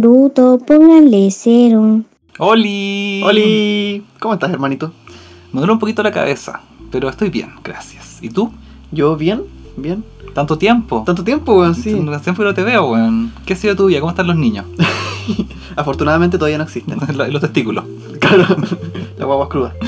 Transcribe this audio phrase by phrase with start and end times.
[0.00, 2.02] Bruto, pónganle cero.
[2.38, 3.20] ¡Oli!
[3.24, 4.04] ¡Oli!
[4.20, 4.92] ¿Cómo estás, hermanito?
[5.52, 6.60] Me duele un poquito la cabeza,
[6.92, 8.18] pero estoy bien, gracias.
[8.22, 8.52] ¿Y tú?
[8.92, 9.42] Yo bien,
[9.76, 10.04] bien.
[10.34, 11.02] ¿Tanto tiempo?
[11.04, 11.74] ¿Tanto tiempo, weón?
[11.74, 11.92] Sí.
[11.92, 13.32] Tanto tiempo que no te veo, weón.
[13.44, 13.98] ¿Qué ha sido tu vida?
[13.98, 14.66] ¿Cómo están los niños?
[15.76, 16.96] Afortunadamente todavía no existen.
[17.16, 17.84] Los los testículos.
[18.20, 18.44] Claro,
[19.18, 19.74] la guagua cruda.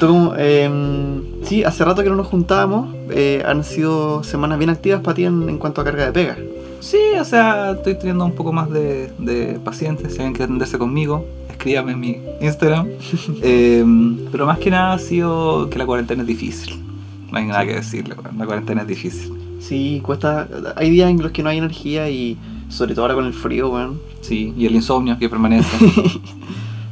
[0.00, 2.94] Tú em, sí, hace rato que no nos juntábamos.
[3.10, 6.36] eh, han sido semanas bien activas para ti en, en cuanto a carga de pega.
[6.80, 10.08] Sí, o sea, estoy teniendo un poco más de, de paciencia.
[10.08, 12.88] Si alguien quiere atenderse conmigo, escríbame en mi Instagram.
[13.42, 16.82] Em, pero más que nada ha sido que la cuarentena es difícil.
[17.30, 18.14] No hay nada que decirle.
[18.36, 19.32] La cuarentena es difícil.
[19.60, 20.48] Sí, cuesta.
[20.76, 22.36] Hay días en los que no hay energía y
[22.68, 24.00] sobre todo ahora con el frío, weón.
[24.20, 25.68] Sí, y el insomnio que permanece.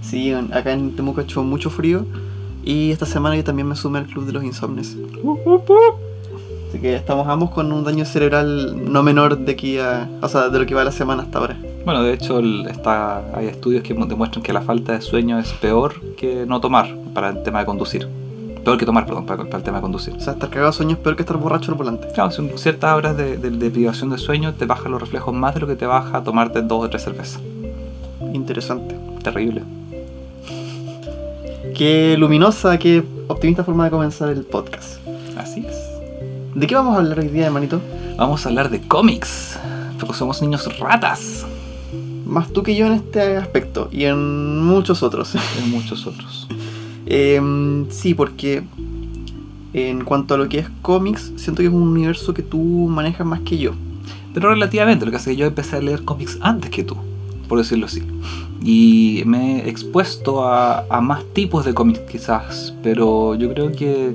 [0.04, 2.06] Sí, acá en Temuco ha hecho mucho frío
[2.62, 4.96] y esta semana yo también me sumé al club de los insomnes.
[6.75, 10.48] Así que estamos ambos con un daño cerebral no menor de aquí a, o sea,
[10.48, 11.56] de lo que va la semana hasta ahora.
[11.84, 15.39] Bueno, de hecho el- está, hay estudios que mu- demuestran que la falta de sueño
[15.39, 18.08] es peor que no tomar para el tema de conducir.
[18.64, 20.14] Peor que tomar, perdón, para, para el tema de conducir.
[20.14, 22.08] O sea, estar cagado de sueño es peor que estar borracho al volante.
[22.12, 25.33] Claro, si un- ciertas horas de, de- de privación de sueño te bajan los reflejos
[25.33, 27.41] más de lo que te baja tomarte dos o tres cervezas.
[28.33, 28.97] Interesante.
[29.22, 29.62] Terrible.
[31.77, 34.98] Qué luminosa, qué optimista forma de comenzar el podcast.
[35.38, 35.83] Así es.
[36.55, 37.80] ¿De qué vamos a hablar hoy día, hermanito?
[38.16, 39.58] Vamos a hablar de cómics.
[39.98, 41.44] Porque somos niños ratas.
[42.24, 45.34] Más tú que yo en este aspecto y en muchos otros.
[45.59, 46.47] Y muchos otros.
[47.06, 48.62] Em, sí, porque
[49.72, 53.26] en cuanto a lo que es cómics, siento que es un universo que tú manejas
[53.26, 53.72] más que yo.
[54.32, 56.97] Pero relativamente, lo que hace que yo empecé a leer cómics antes que tú,
[57.48, 58.04] por decirlo así.
[58.62, 64.15] Y me he expuesto a, a más tipos de cómics quizás, pero yo creo que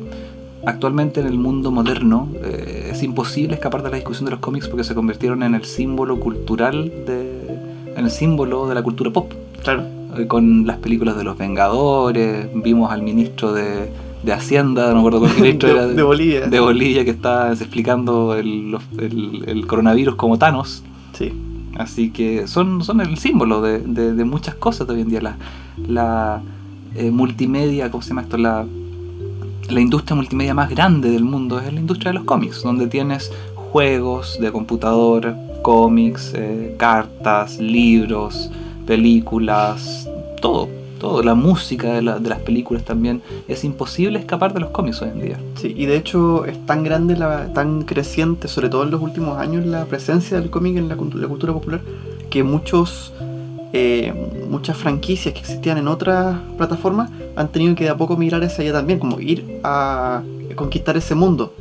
[0.66, 4.68] actualmente en el mundo moderno eh, es imposible escapar de la discusión de los cómics
[4.68, 7.60] porque se convirtieron en el símbolo cultural, de,
[7.96, 9.32] en el símbolo de la cultura pop.
[9.64, 9.84] Claro.
[10.18, 13.90] Eh, Con las películas de los Vengadores, vimos al ministro de,
[14.24, 16.48] de Hacienda, no me acuerdo cuál ministro era, De, de Bolivia.
[16.48, 20.84] de Bolivia que está explicando el, el- el coronavirus como Thanos.
[21.14, 21.32] Sí.
[21.78, 25.22] Así que son, son el símbolo de, de- de muchas cosas de hoy en día.
[25.22, 25.38] La,
[25.88, 26.42] la
[26.96, 28.38] eh, multimedia, ¿cómo se llama esto?
[28.38, 28.66] La,
[29.70, 33.32] la industria multimedia más grande del mundo es la industria de los cómics, donde tienes
[33.56, 38.50] juegos de computador, cómics, eh, cartas, libros,
[38.86, 40.10] películas,
[40.42, 40.68] todo.
[41.00, 43.22] Todo, la música de, la- de las películas también.
[43.48, 45.40] Es imposible escapar de los cómics hoy en día.
[45.56, 49.38] Sí, y de hecho es tan grande, la, tan creciente, sobre todo en los últimos
[49.38, 51.80] años, la presencia del cómic en la, cultu- la cultura popular,
[52.30, 53.14] que muchos
[53.74, 54.14] eh,
[54.50, 58.64] muchas franquicias que existían en otras plataformas han tenido que de a poco migrar hacia
[58.64, 60.22] allá también, como ir a
[60.56, 61.54] conquistar ese mundo.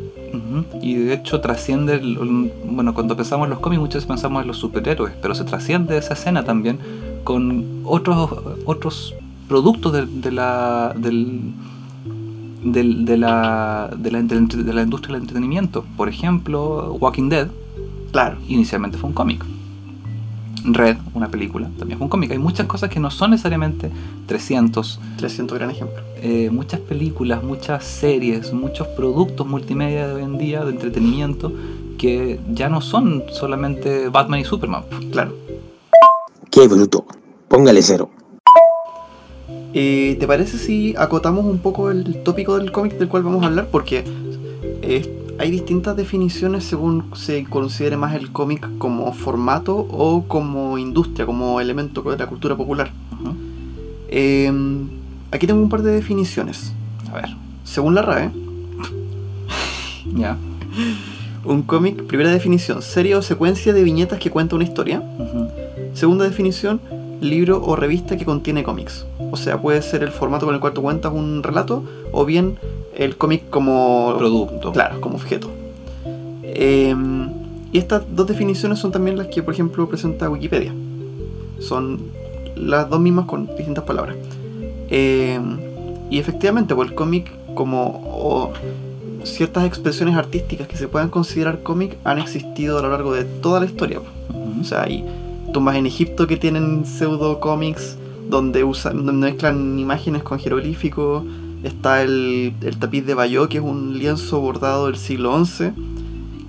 [0.83, 4.49] Y de hecho trasciende, el- bueno, cuando pensamos en los cómics muchas veces pensamos en
[4.49, 6.79] los superhéroes, pero se trasciende esa escena también
[7.25, 8.31] con otros
[8.65, 9.15] otros
[9.49, 11.41] productos de, de la del,
[12.65, 15.85] del- de, la, de, la, de la industria del entretenimiento.
[15.97, 17.49] Por ejemplo, Walking Dead
[18.13, 18.37] Claro.
[18.49, 19.45] inicialmente fue un cómic.
[20.65, 22.31] Red, una película, también fue un cómic.
[22.33, 23.91] Hay muchas cosas que no son necesariamente
[24.27, 26.03] 300, 300 gran ejemplo.
[26.23, 31.53] eh, muchas películas, muchas series, muchos productos multimedia de hoy en día de entretenimiento
[31.97, 34.85] que ya no son solamente Batman y Superman.
[35.13, 35.35] Claro.
[36.51, 37.05] Qué bruto.
[37.49, 38.11] Póngale cero.
[39.75, 43.47] Eh, ¿Te parece si acotamos un poco el tópico del cómic del cual vamos a
[43.47, 43.69] hablar?
[43.71, 44.05] Porque
[44.83, 51.27] eh, hay distintas definiciones según se considere más el cómic como formato o como industria,
[51.27, 52.91] como elemento de la cultura popular.
[54.09, 54.51] Eh,
[55.31, 56.73] aquí tengo un par de definiciones.
[57.13, 58.31] A ver, Según la RAE,
[60.17, 60.37] ya.
[61.45, 65.03] un cómic, primera definición, serie o secuencia de viñetas que cuenta una historia.
[65.95, 66.81] Segunda definición,
[67.21, 69.07] libro o revista que contiene cómics.
[69.31, 72.59] O sea, puede ser el formato con el cual tú cuentas un relato o bien
[72.99, 74.73] el cómic como Producto.
[74.73, 75.51] Claro, como objeto.
[76.43, 76.95] Eh,
[77.73, 80.75] y estas dos definiciones son también las que, por ejemplo, presenta Wikipedia.
[81.61, 82.01] Son
[82.57, 84.17] las dos mismas con distintas palabras.
[84.91, 85.39] Eh,
[86.11, 88.53] y efectivamente, pues el cómic como
[89.25, 93.61] ciertas expresiones artísticas que se puedan considerar cómic han existido a lo largo de toda
[93.61, 94.01] la historia.
[94.01, 94.39] pues.
[94.61, 95.05] O sea, hay
[95.53, 97.97] tumbas en Egipto que tienen pseudo cómics
[98.29, 101.25] donde usan, donde mezclan imágenes con jeroglíficos.
[101.63, 105.71] Está el, el tapiz de Bayeux, que es un lienzo bordado del siglo XI,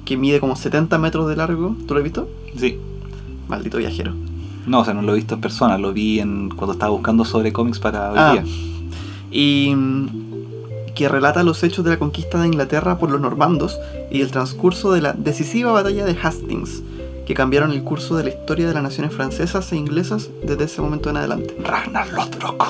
[0.05, 1.75] que mide como 70 metros de largo.
[1.87, 2.27] ¿Tú lo has visto?
[2.57, 2.77] Sí.
[3.47, 4.13] Maldito viajero.
[4.67, 7.25] No, o sea, no lo he visto en persona, lo vi en cuando estaba buscando
[7.25, 8.31] sobre cómics para hoy Ah.
[8.33, 8.43] día.
[9.31, 10.07] Y mm,
[10.95, 13.79] que relata los hechos de la conquista de Inglaterra por los normandos
[14.11, 16.83] y el transcurso de la decisiva batalla de Hastings,
[17.25, 20.81] que cambiaron el curso de la historia de las naciones francesas e inglesas desde ese
[20.81, 21.55] momento en adelante.
[21.63, 22.65] Ragnar Lothbrok.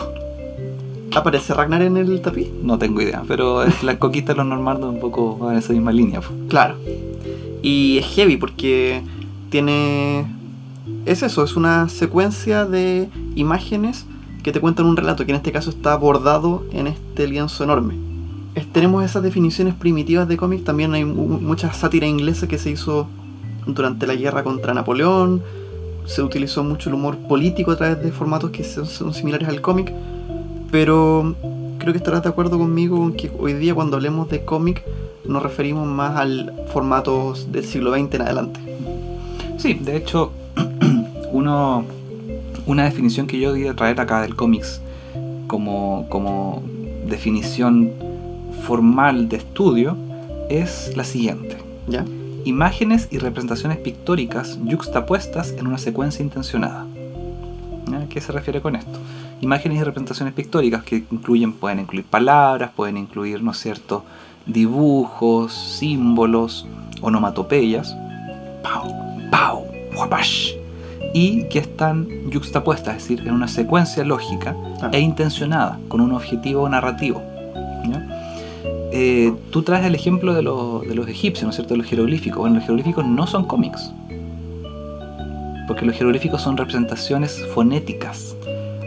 [1.15, 2.49] ¿Aparece Ragnar en el tapiz?
[2.61, 5.73] No tengo idea, pero es la coquita de los normandos un poco va en esa
[5.73, 6.21] misma línea.
[6.21, 6.29] po.
[6.47, 6.75] Claro.
[7.61, 9.01] Y es heavy porque
[9.49, 10.25] tiene...
[11.05, 14.05] Es eso, es una secuencia de imágenes
[14.43, 17.95] que te cuentan un relato que en este caso está bordado en este lienzo enorme.
[18.55, 22.69] Es- tenemos esas definiciones primitivas de cómic, también hay mu- mucha sátira inglesa que se
[22.71, 23.07] hizo
[23.65, 25.41] durante la guerra contra Napoleón,
[26.05, 29.61] se utilizó mucho el humor político a través de formatos que son, son similares al
[29.61, 29.91] cómic,
[30.71, 31.35] pero
[31.79, 34.83] creo que estarás de acuerdo conmigo con que hoy día cuando hablemos de cómic
[35.25, 38.59] nos referimos más al formato del siglo XX en adelante.
[39.57, 40.31] Sí, de hecho,
[41.31, 41.85] uno,
[42.65, 44.81] una definición que yo quería traer acá del cómics
[45.47, 46.63] como, como
[47.07, 47.91] definición
[48.63, 49.97] formal de estudio
[50.49, 51.57] es la siguiente.
[51.87, 52.05] ¿Ya?
[52.45, 56.85] Imágenes y representaciones pictóricas yuxtapuestas en una secuencia intencionada.
[57.91, 58.05] ¿Ya?
[58.09, 58.99] ¿Qué se refiere con esto?
[59.41, 64.03] Imágenes y representaciones pictóricas que incluyen, pueden incluir palabras, pueden incluir, ¿no es cierto?,
[64.45, 66.65] dibujos, símbolos,
[67.01, 67.95] onomatopeyas,
[68.63, 68.91] pau,
[69.31, 69.65] pau,
[69.95, 70.53] guapash,
[71.13, 74.93] y que están yuxtapuestas, es decir, en una secuencia lógica Claro.
[74.93, 77.21] e intencionada, con un objetivo narrativo.
[78.91, 81.87] Eh, tú traes el ejemplo de, los- de los egipcios, ¿no es cierto?, de los
[81.87, 82.39] jeroglíficos.
[82.39, 83.91] Bueno, los jeroglíficos no son cómics,
[85.67, 88.35] porque los jeroglíficos son representaciones fonéticas.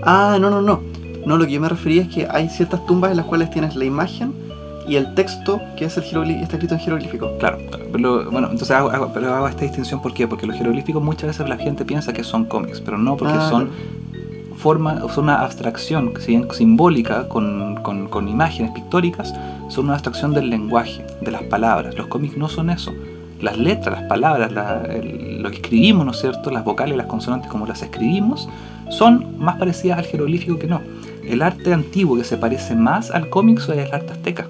[0.02, 0.80] Ah, no, no, no.
[1.26, 3.76] No, lo que yo me refería es que hay ciertas tumbas en las cuales tienes
[3.76, 4.32] la imagen
[4.88, 7.30] y el texto que es el está escrito en jeroglífico.
[7.38, 7.58] Claro,
[7.92, 10.26] pero, bueno, entonces hago, hago- pero hago esta distinción, ¿por qué?
[10.26, 13.48] Porque los jeroglíficos muchas veces la gente piensa que son cómics, pero no, porque Ah,
[13.48, 13.70] son
[14.56, 19.32] forma, son una abstracción, bien simbólica, con, con- con imágenes pictóricas,
[19.68, 21.96] son una abstracción del lenguaje, de las palabras.
[21.96, 22.92] Los cómics no son eso.
[23.40, 26.50] Las letras, las palabras, la- el- lo que escribimos, ¿no es cierto?
[26.50, 28.48] Las vocales, las consonantes, como las escribimos,
[28.98, 30.80] son más parecidas al jeroglífico que no.
[31.24, 34.46] El arte antiguo que se parece más al cómic es el arte azteca.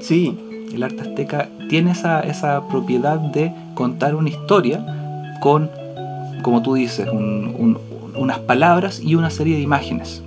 [0.00, 0.38] Sí,
[0.74, 4.84] El arte azteca tiene esa, esa propiedad de contar una historia
[5.40, 5.70] con,
[6.42, 7.78] como tú dices, un- un-
[8.16, 10.22] unas palabras y una serie de imágenes.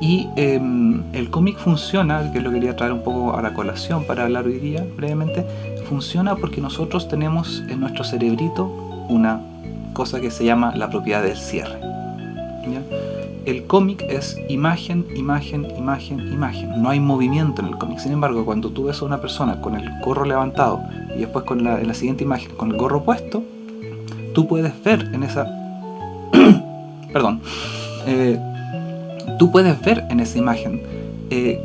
[0.00, 4.24] Y em, el cómic funciona, que lo quería traer un poco a la colación para
[4.24, 5.44] hablar hoy día brevemente,
[5.88, 8.66] funciona porque nosotros tenemos en nuestro cerebrito
[9.08, 9.40] una
[9.92, 11.78] cosa que se llama la propiedad del cierre.
[12.72, 12.82] ¿Ya?
[13.44, 16.82] El cómic es imagen, imagen, imagen, imagen.
[16.82, 17.98] No hay movimiento en el cómic.
[17.98, 20.80] Sin embargo, cuando tú ves a una persona con el gorro levantado
[21.14, 23.42] y después con la, en la siguiente imagen con el gorro puesto,
[24.34, 25.46] tú puedes ver en esa...
[27.12, 27.40] Perdón.
[28.06, 28.38] Eh,
[29.38, 30.82] tú puedes ver en esa imagen
[31.30, 31.60] eh,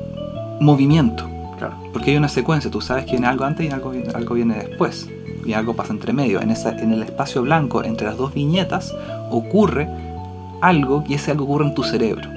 [0.59, 1.27] movimiento.
[1.57, 1.75] claro.
[1.93, 4.55] Porque hay una secuencia, tú sabes que viene algo antes y algo, viene- algo viene
[4.55, 5.09] después.
[5.45, 6.41] Y algo pasa entre medio.
[6.41, 8.93] En, esa, en el espacio blanco, entre las dos viñetas,
[9.31, 9.87] ocurre
[10.61, 12.29] algo y ese algo ocurre en tu cerebro.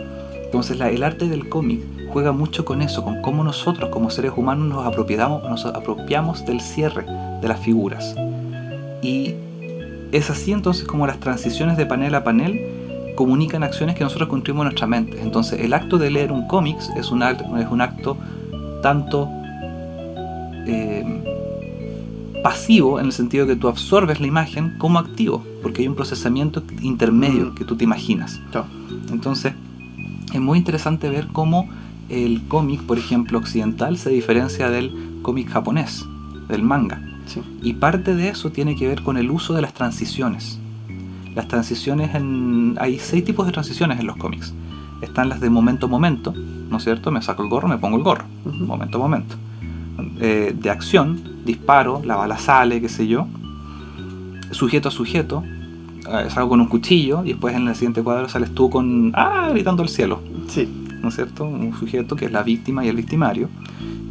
[0.44, 1.80] Entonces el arte del cómic
[2.12, 6.60] juega mucho con eso, con cómo nosotros como seres humanos nos apropiamos, nos apropiamos del
[6.60, 7.06] cierre
[7.40, 8.14] de las figuras.
[9.02, 9.34] Y
[10.12, 12.60] es así entonces como las transiciones de panel a panel
[13.16, 15.20] comunican acciones que nosotros construimos en nuestra mente.
[15.20, 18.16] Entonces el acto de leer un cómics es un acto, es un acto
[18.82, 19.28] tanto
[20.66, 21.31] eh,
[22.42, 26.62] pasivo en el sentido que tú absorbes la imagen como activo, porque hay un procesamiento
[26.80, 27.54] intermedio Mm.
[27.54, 28.40] que tú te imaginas.
[29.10, 29.54] Entonces
[30.32, 31.68] es muy interesante ver cómo
[32.08, 36.04] el cómic, por ejemplo, occidental se diferencia del cómic japonés,
[36.48, 37.00] del manga.
[37.26, 37.40] Sí.
[37.62, 40.58] Y parte de eso tiene que ver con el uso de las transiciones.
[41.34, 42.76] Las transiciones en...
[42.80, 44.52] Hay seis tipos de transiciones en los cómics.
[45.00, 46.34] Están las de momento a momento,
[46.70, 47.10] ¿no es cierto?
[47.10, 48.24] Me saco el gorro, me pongo el gorro.
[48.44, 49.36] Momento a momento.
[50.24, 53.26] Eh, de acción, disparo, la bala sale, qué sé yo.
[54.52, 58.54] Sujeto a sujeto, eh, salgo con un cuchillo y después en el siguiente cuadro sales
[58.54, 59.10] tú con...
[59.16, 59.48] ¡Ah!
[59.50, 60.20] gritando al cielo.
[60.46, 60.68] Sí,
[61.02, 61.44] ¿no es cierto?
[61.44, 63.48] Un sujeto que es la víctima y el victimario.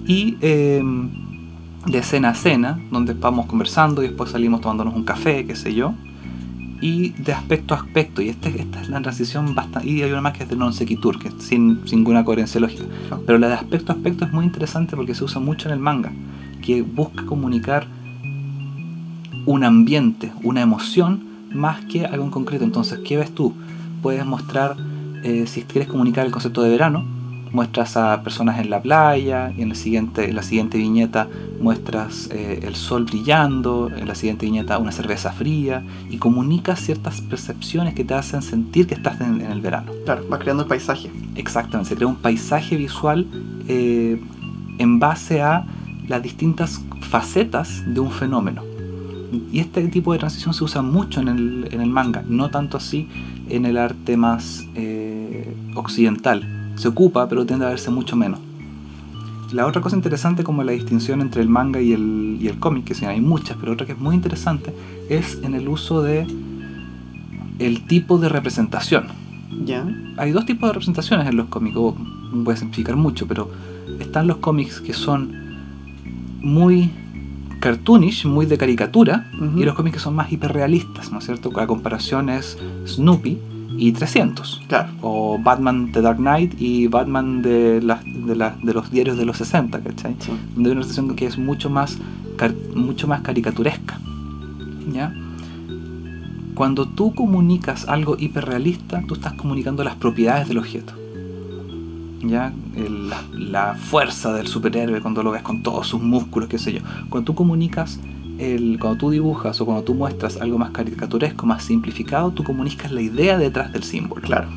[0.05, 0.83] Y eh,
[1.85, 5.73] de escena a escena, donde vamos conversando y después salimos tomándonos un café, qué sé
[5.73, 5.93] yo.
[6.81, 8.21] Y de aspecto a aspecto.
[8.21, 9.87] Y este- esta es la transición bastante...
[9.87, 12.59] Y hay una más que es de non sequitur, que es sin, sin ninguna coherencia
[12.59, 12.85] lógica.
[13.25, 15.79] Pero la de aspecto a aspecto es muy interesante porque se usa mucho en el
[15.79, 16.11] manga,
[16.61, 17.85] que busca comunicar
[19.45, 21.23] un ambiente, una emoción,
[21.53, 22.63] más que algo en concreto.
[22.63, 23.53] Entonces, ¿qué ves tú?
[24.01, 24.77] Puedes mostrar,
[25.23, 27.05] eh, si quieres comunicar el concepto de verano,
[27.53, 31.27] muestras a personas en la playa, y en, el siguiente, en la siguiente viñeta
[31.61, 37.21] muestras eh, el sol brillando, en la siguiente viñeta una cerveza fría, y comunicas ciertas
[37.21, 39.91] percepciones que te hacen sentir que estás en- en el verano.
[40.05, 41.11] claro, vas creando el paisaje.
[41.35, 43.27] Exactamente, se crea un paisaje visual
[43.67, 44.19] eh,
[44.77, 45.65] en base a
[46.07, 48.63] las distintas facetas de un fenómeno.
[49.51, 52.77] Y este tipo de transición se usa mucho en el, en el manga, no tanto
[52.77, 53.07] así
[53.49, 56.60] en el arte más eh, occidental.
[56.81, 58.39] Se ocupa, pero tiende a verse mucho menos.
[59.51, 62.85] La otra cosa interesante como la distinción entre el manga y el, y el cómic,
[62.85, 64.73] que sí hay muchas, pero otra que es muy interesante,
[65.07, 66.25] es en el uso de
[67.59, 69.09] el tipo de representación.
[69.63, 69.85] Ya.
[70.17, 73.51] Hay dos tipos de representaciones en los cómics, voy a simplificar mucho, pero
[73.99, 75.35] están los cómics que son
[76.39, 76.89] muy
[77.59, 79.59] cartoonish, muy de caricatura, Ujú.
[79.59, 81.51] y los cómics que son más hiperrealistas, ¿no es cierto?
[81.55, 82.57] La comparación es
[82.87, 83.37] Snoopy
[83.83, 84.89] y 300, Claro.
[85.01, 89.25] o Batman The Dark Knight y Batman de, las- de, la- de los diarios de
[89.25, 90.15] los 60, ¿cachai?
[90.19, 90.31] Sí.
[90.53, 91.97] donde hay una representación que es mucho más,
[92.37, 93.99] car- mucho más caricaturesca.
[94.93, 95.11] ¿ya?
[96.53, 100.93] Cuando tú comunicas algo hiperrealista, tú estás comunicando las propiedades del objeto.
[102.23, 102.53] ¿ya?
[102.75, 106.73] El- la, la fuerza del superhéroe cuando lo ves con todos sus músculos, qué sé
[106.73, 106.81] yo.
[107.09, 107.99] Cuando tú comunicas,
[108.41, 112.91] el, cuando tú dibujas o cuando tú muestras algo más caricaturesco, más simplificado, tú comunicas
[112.91, 114.21] la idea detrás del símbolo.
[114.21, 114.47] Claro.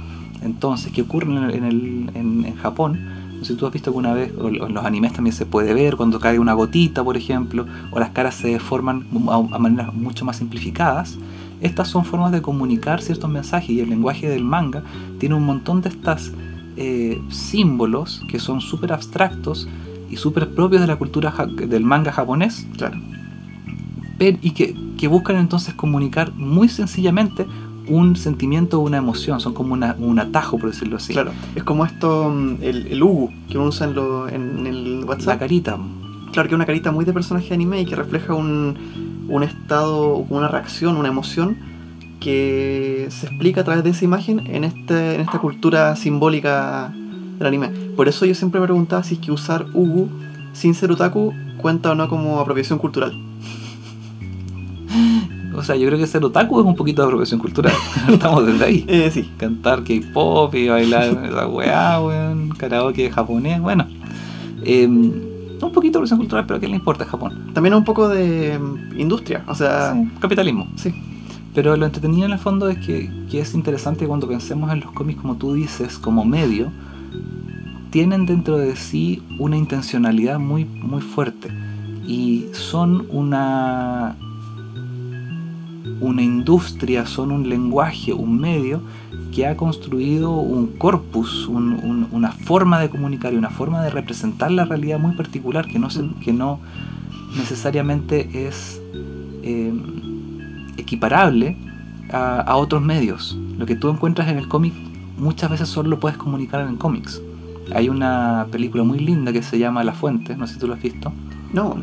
[0.42, 2.98] Entonces, ¿qué ocurre en, el- en el- en- en Japón?
[3.38, 5.74] No sé si tú has visto alguna vez, o en los animes también se puede
[5.74, 9.92] ver, cuando cae una gotita, por ejemplo, o las caras se deforman a, a maneras
[9.94, 11.18] mucho más simplificadas.
[11.60, 14.82] Estas son formas de comunicar ciertos mensajes y el lenguaje del manga
[15.18, 16.32] tiene un montón de estas
[16.76, 19.68] eh, símbolos que son súper abstractos
[20.10, 21.32] y súper propios de la cultura
[21.68, 22.98] del manga japonés Claro.
[24.18, 27.46] Pero- y que, que buscan entonces comunicar muy sencillamente
[27.86, 31.12] un sentimiento o una emoción, son como una- un atajo, por decirlo así.
[31.12, 31.32] Claro.
[31.54, 35.06] Es como esto, mm, el, el Ugu que uno usa en, lo- en el La
[35.06, 35.38] WhatsApp.
[35.38, 35.78] carita.
[36.32, 38.74] Claro que es una carita muy de personaje de anime y que refleja un,
[39.28, 41.56] un estado, una reacción, una emoción
[42.20, 46.92] que se explica a través de esa imagen en, este, en esta cultura simbólica
[47.38, 47.68] del anime.
[47.96, 50.08] Por eso yo siempre me preguntaba si es que usar Ugu
[50.54, 53.12] sin ser otaku cuenta o no como apropiación cultural.
[55.56, 57.72] O sea, yo creo que ser otaku es un poquito de apropiación cultural.
[58.08, 58.84] Estamos desde ahí.
[58.88, 62.50] Eh, sí, Cantar K-pop y bailar esa weá, weón.
[62.50, 63.86] Karaoke japonés, bueno.
[64.62, 67.50] Eh, un poquito de apropiación cultural, pero ¿qué le importa a Japón?
[67.54, 70.66] también un poco de mm, industria, o sea, Sí, capitalismo.
[70.76, 70.92] sí,
[71.54, 74.92] Pero lo entretenido en el fondo es que, que es interesante cuando pensemos en los
[74.92, 76.70] cómics, como tú dices, como medio,
[77.90, 81.48] tienen dentro de sí una intencionalidad muy, muy fuerte.
[82.06, 84.16] Y son una,
[86.00, 88.80] una industria, son un lenguaje, un medio
[89.34, 93.90] que ha construido un corpus, un- un- una forma de comunicar y una forma de
[93.90, 96.60] representar la realidad muy particular que no, se- que no
[97.36, 98.80] necesariamente es
[99.42, 99.72] eh,
[100.76, 101.56] equiparable
[102.12, 103.36] a, a otros medios.
[103.58, 104.72] Lo que tú encuentras en el cómic
[105.18, 107.20] muchas veces solo lo puedes comunicar en cómics.
[107.74, 110.74] Hay una película muy linda que se llama La Fuente, no sé si tú lo
[110.74, 111.12] has visto.
[111.52, 111.76] no,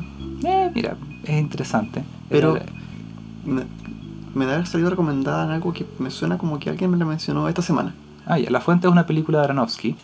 [0.43, 2.03] Eh, mira, es interesante.
[2.29, 2.61] Pero- Eh,
[4.35, 7.05] me, debe haber salido recomendada en algo que me suena como que alguien me la
[7.05, 7.93] mencionó esta semana.
[8.25, 9.95] Ah, ya, La Fuente es una película de Aronofsky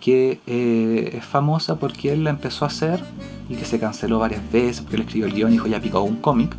[0.00, 3.02] que eh, es famosa porque él la empezó a hacer
[3.48, 6.02] y que se canceló varias veces porque él escribió el guion y dijo ya picó
[6.02, 6.54] un cómic.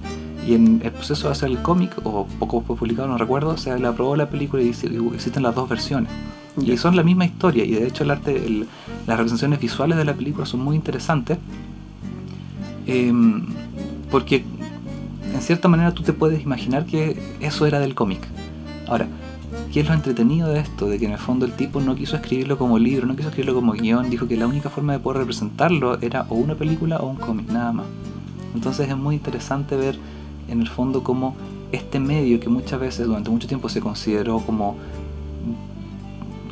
[0.48, 3.78] Y en el proceso de hacer el cómic, o poco después publicado, no recuerdo, se
[3.80, 6.12] le aprobó la película y dice- existen las dos versiones.
[6.62, 8.68] Y son la misma historia, y de hecho el arte, el-
[9.08, 11.38] las representaciones visuales de la película son muy interesantes.
[12.88, 13.48] em,
[14.12, 14.44] porque
[15.36, 18.22] en cierta manera tú te puedes imaginar que eso era del cómic.
[18.88, 19.08] Ahora,
[19.74, 20.88] ¿qué es lo entretenido de esto?
[20.88, 23.54] De que en el fondo el tipo no quiso escribirlo como libro, no quiso escribirlo
[23.54, 27.08] como guion, dijo que la única forma de poder representarlo era o una película o
[27.08, 27.86] un cómic, nada más.
[28.54, 29.98] Entonces es muy interesante ver
[30.48, 31.36] en el fondo cómo
[31.74, 34.78] este medio que muchas veces durante mucho tiempo se consideró como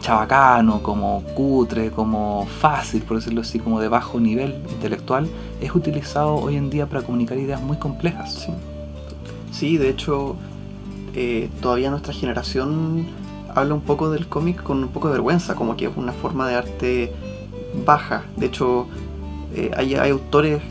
[0.02, 5.30] chabacano, como cutre, como fácil, por decirlo así, como de bajo nivel intelectual,
[5.62, 8.34] es utilizado hoy en día para comunicar ideas muy complejas.
[8.34, 8.52] Sí,
[9.54, 10.36] sí de hecho,
[11.16, 13.06] eh, todavía nuestra generación
[13.56, 16.48] habla un poco del cómic con un poco de vergüenza, como que es una forma
[16.50, 17.14] de arte
[17.86, 18.24] baja.
[18.36, 18.88] De hecho,
[19.56, 20.62] eh, hay, hay autores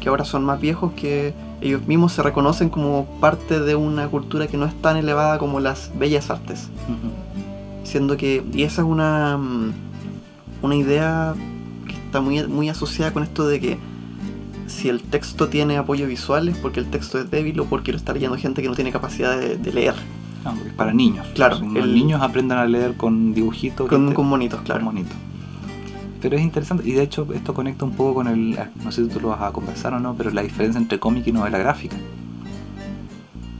[0.00, 4.48] que ahora son más viejos que ellos mismos se reconocen como parte de una cultura
[4.48, 6.68] que no es tan elevada como las bellas artes.
[7.84, 9.72] Siendo que, y esa es una, mm,
[10.62, 11.34] una idea
[11.86, 13.78] que está muy, muy asociada con esto de que
[14.72, 17.98] si el texto tiene apoyo visual es porque el texto es débil o porque lo
[17.98, 19.94] está leyendo gente que no tiene capacidad de, de leer.
[20.44, 21.26] Ah, porque es para niños.
[21.34, 23.88] Claro, los el- niños aprendan a leer con dibujitos.
[23.88, 24.84] Con, con monitos, Con claro.
[24.84, 25.14] monitos.
[26.20, 29.04] Pero es interesante, y de hecho esto conecta un poco con el, ah, no sé
[29.04, 31.58] si tú lo vas a conversar o no, pero la diferencia entre cómic y novela
[31.58, 31.96] gráfica.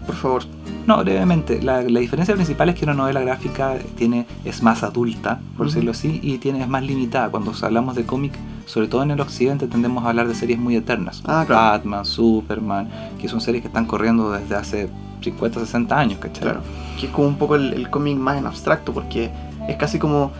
[0.06, 0.42] Por favor.
[0.86, 5.40] No, brevemente, la, la diferencia principal es que una novela gráfica tiene, es más adulta,
[5.56, 7.30] por decirlo así, y tiene, es más limitada.
[7.30, 8.32] Cuando hablamos de cómic,
[8.66, 11.22] sobre todo en el occidente tendemos a hablar de series muy eternas.
[11.26, 11.62] Ah, claro.
[11.78, 12.88] Batman, Superman,
[13.20, 14.88] que son series que están corriendo desde hace
[15.22, 16.42] 50, 60 años, ¿cachai?
[16.42, 16.60] Claro,
[16.98, 19.30] que es como un poco el, el cómic más en abstracto, porque
[19.68, 20.32] es casi como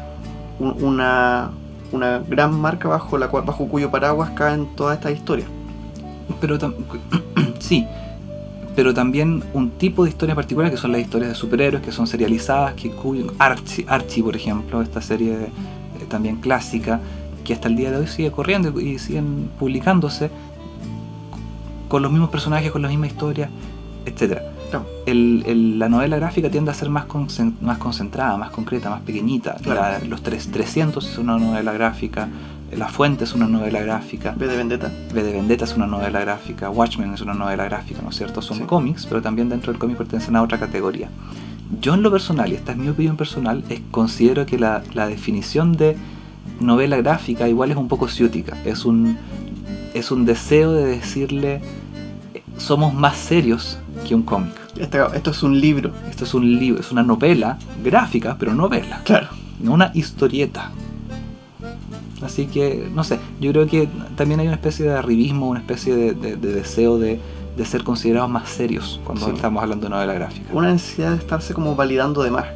[0.58, 1.50] un- una,
[1.92, 5.48] una gran marca bajo la cual, bajo cuyo paraguas caen todas estas historias.
[6.40, 6.58] Pero
[7.60, 7.86] sí,
[8.74, 12.06] pero también un tipo de historia particular que son las historias de superhéroes que son
[12.06, 12.90] serializadas, que
[13.38, 15.50] Archie, Archie por ejemplo, esta serie eh,
[16.08, 17.00] también clásica,
[17.44, 20.30] que hasta el día de hoy sigue corriendo y siguen publicándose
[21.88, 23.50] con los mismos personajes, con la misma historia,
[24.06, 24.42] etcétera.
[24.70, 24.86] Claro.
[25.04, 27.04] El- el- la novela gráfica tiende a ser más,
[27.60, 29.56] más concentrada, más concreta, más pequeñita.
[29.62, 29.80] Claro.
[29.80, 32.28] La- los tres- 300 es una novela gráfica,
[32.74, 34.90] La Fuente es una novela gráfica, V de Vendetta.
[35.12, 38.40] V de Vendetta es una novela gráfica, Watchmen es una novela gráfica, ¿no es cierto?
[38.40, 38.62] Son Sí.
[38.64, 41.10] cómics, pero también dentro del cómic pertenecen a otra categoría.
[41.82, 45.06] Yo en lo personal, y esta es mi opinión personal, es, considero que la, la
[45.06, 45.98] definición de
[46.60, 48.56] novela gráfica igual es un poco ciútica.
[48.64, 49.16] Es un,
[49.94, 51.60] es un deseo de decirle,
[52.58, 54.52] somos más serios que un cómic.
[54.78, 55.92] Este- esto es un libro.
[56.08, 59.28] Esto es un libro, es una novela gráfica, pero novela Claro.
[59.60, 60.70] no una historieta.
[62.22, 65.94] Así que, no sé, yo creo que también hay una especie de arribismo, una especie
[65.96, 67.18] de, de- de deseo de,
[67.56, 69.32] de ser considerados más serios cuando Sí.
[69.34, 70.46] estamos hablando de novela gráfica.
[70.52, 72.46] Una necesidad de estarse como validando de más.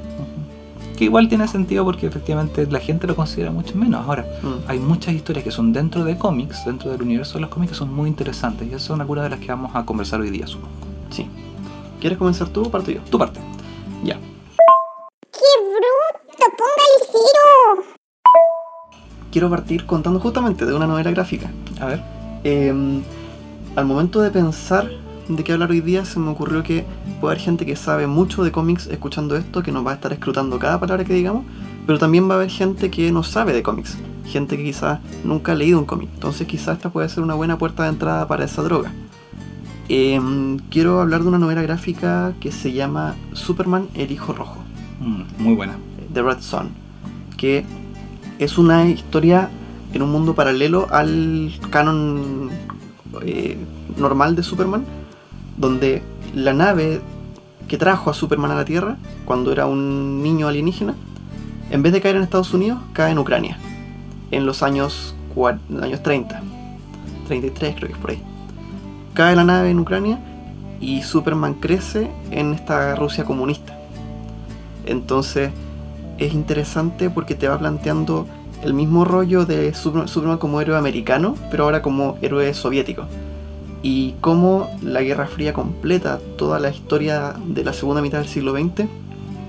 [0.96, 4.06] Que igual tiene sentido porque efectivamente la gente lo considera mucho menos.
[4.06, 4.68] Ahora, Mm.
[4.70, 7.78] hay muchas historias que son dentro de cómics, dentro del universo de los cómics, que
[7.78, 10.46] son muy interesantes y esas son algunas de las que vamos a conversar hoy día,
[10.46, 10.72] supongo.
[11.10, 11.28] Sí.
[12.00, 13.00] ¿Quieres comenzar tú o parto yo?
[13.10, 13.40] Tu parte.
[14.04, 14.14] Ya.
[14.16, 16.56] ¡Qué bruto!
[16.56, 17.92] ¡Póngale cero!
[19.30, 21.50] Quiero partir contando justamente de una novela gráfica.
[21.80, 22.00] A ver.
[22.44, 22.72] Eh,
[23.74, 24.88] al momento de pensar
[25.28, 26.84] de qué hablar hoy día, se me ocurrió que
[27.20, 30.12] puede haber gente que sabe mucho de cómics escuchando esto, que nos va a estar
[30.12, 31.44] escrutando cada palabra que digamos,
[31.86, 35.52] pero también va a haber gente que no sabe de cómics, gente que quizás nunca
[35.52, 36.10] ha leído un cómic.
[36.14, 38.92] Entonces quizás esta puede ser una buena puerta de entrada para esa droga.
[39.88, 40.20] Eh,
[40.70, 44.58] quiero hablar de una novela gráfica que se llama Superman el Hijo Rojo.
[45.00, 45.76] Mm, muy buena.
[46.12, 46.70] The Red Son,
[47.36, 47.64] que
[48.38, 49.50] es una historia
[49.92, 52.50] en un mundo paralelo al canon
[53.22, 53.56] eh,
[53.96, 54.84] normal de Superman,
[55.56, 56.02] donde
[56.34, 57.00] la nave
[57.68, 60.94] que trajo a Superman a la Tierra, cuando era un niño alienígena,
[61.70, 63.58] en vez de caer en Estados Unidos, cae en Ucrania,
[64.30, 65.14] en los años,
[65.82, 66.42] años 30,
[67.26, 68.22] 33 creo que es por ahí.
[69.14, 70.20] Cae la nave en Ucrania
[70.80, 73.76] y Superman crece en esta Rusia comunista.
[74.84, 75.50] Entonces
[76.18, 78.26] es interesante porque te va planteando
[78.62, 83.06] el mismo rollo de Super- Superman como héroe americano, pero ahora como héroe soviético.
[83.88, 88.50] Y cómo la Guerra Fría completa toda la historia de la segunda mitad del siglo
[88.50, 88.88] XX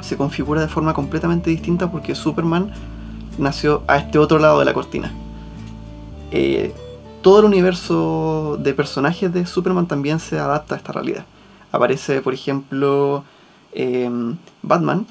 [0.01, 2.71] se configura de forma completamente distinta porque Superman
[3.39, 5.11] nació a este otro lado de la cortina.
[6.29, 6.71] Eh,
[7.23, 11.25] todo el universo de personajes de Superman también se adapta a esta realidad.
[11.71, 13.23] Aparece, por ejemplo,
[13.73, 15.07] em, Batman,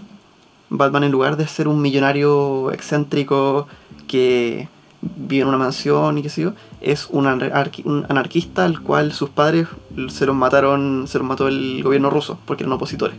[0.70, 3.66] Batman en lugar de ser un millonario excéntrico
[4.06, 4.68] que
[5.02, 6.52] vive en una mansión y qué sé yo,
[6.86, 9.66] es un, anarqui- un anarquista al cual sus padres
[10.08, 13.16] se los mataron, se los mató el gobierno ruso porque eran opositores.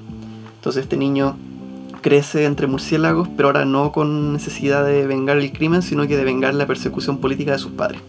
[0.56, 1.36] Entonces este niño
[2.02, 6.24] crece entre murciélagos, pero ahora no con necesidad de vengar el crimen, sino que de
[6.24, 8.02] vengar la persecución política de sus padres.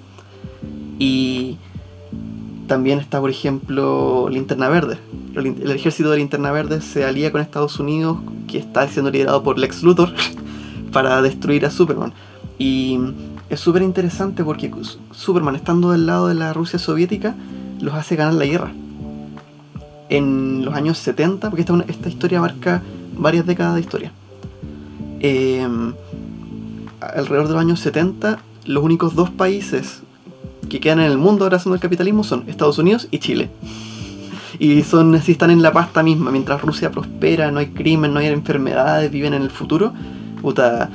[0.99, 1.57] Y
[2.66, 4.99] también está, por ejemplo, Linterna Verde.
[5.35, 9.42] El, el ejército de Linterna Verde se alía con Estados Unidos, que está siendo liderado
[9.42, 10.12] por Lex Luthor,
[10.92, 12.12] para destruir a Superman.
[12.59, 12.99] Y
[13.51, 17.35] es súper interesante porque Su- Superman, estando del lado de la Rusia soviética,
[17.81, 18.73] los hace ganar la guerra.
[20.11, 22.83] En los años 70, porque esta, esta historia abarca
[23.17, 24.13] varias décadas de historia.
[25.21, 25.67] Eh,
[27.01, 30.03] alrededor de los años 70, los únicos dos países
[30.69, 33.51] que quedan en el mundo abrazando el capitalismo son Estados Unidos y Chile.
[34.59, 38.19] Y son así están en la pasta misma, mientras Rusia prospera, no hay crimen, no
[38.21, 39.93] hay enfermedades, viven en el futuro.
[40.43, 40.91] Puta,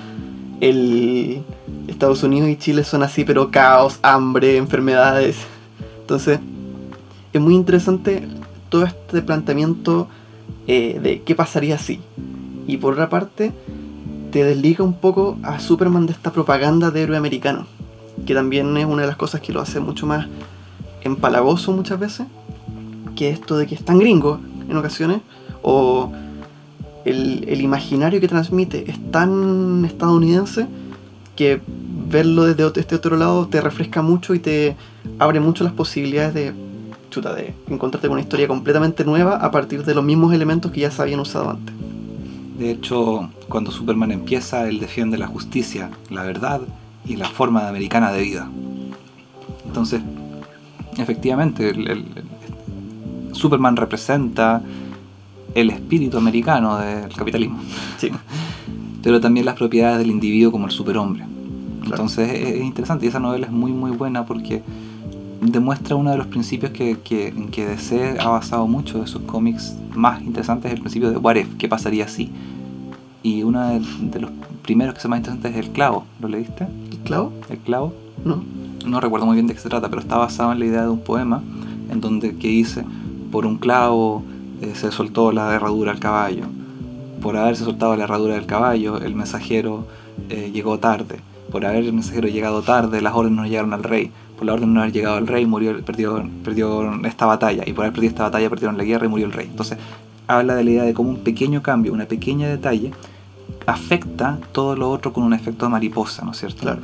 [0.59, 1.41] el
[1.87, 5.37] Estados Unidos y Chile son así, pero caos, hambre, enfermedades.
[6.01, 6.39] Entonces,
[7.33, 8.27] es muy interesante
[8.69, 10.07] todo este planteamiento
[10.67, 11.99] eh, de qué pasaría si.
[12.67, 13.51] Y por otra parte,
[14.31, 17.67] te desliga un poco a Superman de esta propaganda de héroe americano,
[18.25, 20.27] que también es una de las cosas que lo hace mucho más
[21.01, 22.27] empalagoso muchas veces,
[23.15, 25.21] que esto de que es tan gringo en ocasiones,
[25.61, 26.11] o
[27.05, 30.67] el, el imaginario que transmite es tan estadounidense,
[31.35, 31.61] que
[32.09, 34.75] verlo desde ot- este otro lado te refresca mucho y te
[35.19, 36.53] abre mucho las posibilidades de,
[37.09, 40.81] chuta, de encontrarte con una historia completamente nueva a partir de los mismos elementos que
[40.81, 41.73] ya se habían usado antes.
[42.57, 46.61] De hecho, cuando Superman empieza, él defiende la justicia, la verdad
[47.05, 48.47] y la forma americana de vida.
[49.65, 50.01] Entonces,
[50.97, 54.61] efectivamente, el- el- el- Superman representa
[55.55, 57.59] el espíritu americano del capitalismo,
[57.97, 58.11] Sí,
[59.03, 61.25] pero también las propiedades del individuo como el superhombre.
[61.81, 61.95] Claro.
[61.95, 64.63] Entonces es, es interesante y esa novela es muy muy buena porque
[65.51, 69.23] demuestra uno de los principios que, que, en que DC ha basado mucho de sus
[69.23, 72.31] cómics más interesantes, es el principio de What If, ¿qué pasaría si?
[73.21, 76.67] Y uno de, de los primeros que es más interesante es El Clavo, ¿lo leíste?
[76.91, 77.33] ¿el clavo?
[77.49, 77.93] El Clavo.
[78.23, 78.43] No.
[78.85, 80.89] no recuerdo muy bien de qué se trata, pero está basado en la idea de
[80.89, 81.41] un poema
[81.91, 82.85] en donde que dice,
[83.31, 84.23] por un clavo
[84.61, 86.45] eh, se soltó la herradura al caballo,
[87.23, 89.87] por haberse soltado la herradura del caballo, el mensajero
[90.29, 94.11] eh, llegó tarde, por haber el mensajero llegado tarde, las órdenes no llegaron al rey,
[94.37, 97.71] por la orden de no haber llegado al rey, murió, perdió, perdió esta batalla, y
[97.71, 99.47] por haber perdido esta batalla perdieron la guerra y murió el rey.
[99.49, 99.77] Entonces,
[100.27, 102.91] habla de la idea de cómo un pequeño cambio, una pequeña detalle,
[103.65, 106.61] afecta todo lo otro con un efecto de mariposa, ¿no es cierto?
[106.61, 106.81] Claro.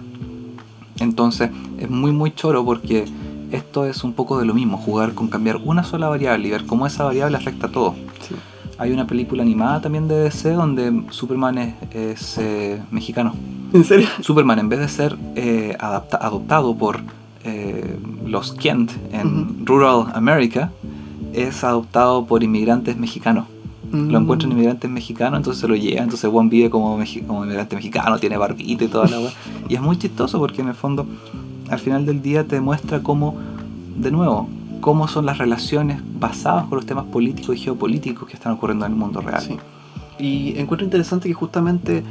[0.99, 3.05] Entonces es muy muy choro porque
[3.51, 6.65] esto es un poco de lo mismo, jugar con cambiar una sola variable y ver
[6.65, 7.95] cómo esa variable afecta a todo.
[8.27, 8.35] Sí.
[8.79, 13.33] Hay una película animada también de DC donde Superman es, es, eh, mexicano.
[13.73, 14.07] ¿En serio?
[14.21, 17.01] Superman en vez de ser eh, adapta- adoptado por
[17.43, 20.71] eh, los Kent en Rural America,
[21.33, 23.45] es adoptado por inmigrantes mexicanos.
[23.91, 24.23] Lo Mm.
[24.23, 28.37] encuentran inmigrantes mexicanos, entonces se lo lleva, entonces Juan vive como, como inmigrante mexicano, tiene
[28.37, 29.31] barbita y toda la weá.
[29.67, 31.05] Y es muy chistoso porque en el fondo,
[31.69, 33.35] al final del día te muestra cómo,
[33.97, 34.47] de nuevo,
[34.81, 38.93] cómo son las relaciones basadas con los temas políticos y geopolíticos que están ocurriendo en
[38.93, 39.41] el mundo real.
[39.41, 39.57] Sí.
[40.19, 42.03] Y encuentro interesante que justamente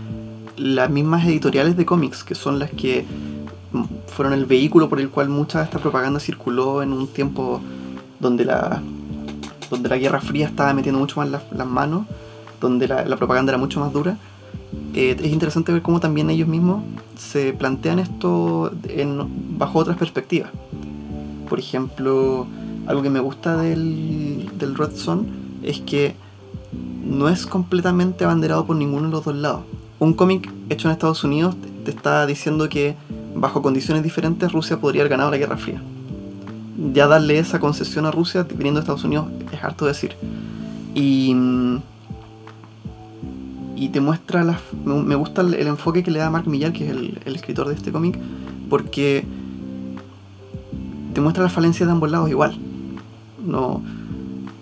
[0.57, 3.04] las mismas editoriales de cómics, que son las que
[4.07, 7.61] fueron el vehículo por el cual mucha de esta propaganda circuló en un tiempo
[8.18, 8.81] donde la,
[9.70, 12.07] donde la Guerra Fría estaba metiendo mucho más las, las manos,
[12.61, 14.16] donde la, la propaganda era mucho más dura.
[14.94, 16.83] eh, es interesante ver cómo también ellos mismos
[17.16, 20.50] se plantean esto en- bajo otras perspectivas.
[21.48, 22.46] Por ejemplo,
[22.87, 25.26] algo que me gusta del, del Red Son
[25.62, 26.14] es que
[27.04, 29.62] no es completamente abanderado por ninguno de los dos lados.
[29.98, 32.94] Un cómic hecho en Estados Unidos te- está diciendo que
[33.34, 35.82] bajo condiciones diferentes Rusia podría haber ganado la Guerra Fría.
[36.92, 40.12] Ya darle esa concesión a Rusia viniendo de Estados Unidos es harto decir.
[40.94, 41.34] Y,
[43.74, 44.61] y te muestra las...
[44.84, 47.34] Me, me gusta el, el enfoque que le da Mark Millar, que es el, el
[47.34, 48.18] escritor de este cómic,
[48.68, 49.24] porque
[51.18, 52.57] te muestra las falencias de ambos lados igual.
[53.44, 53.83] No,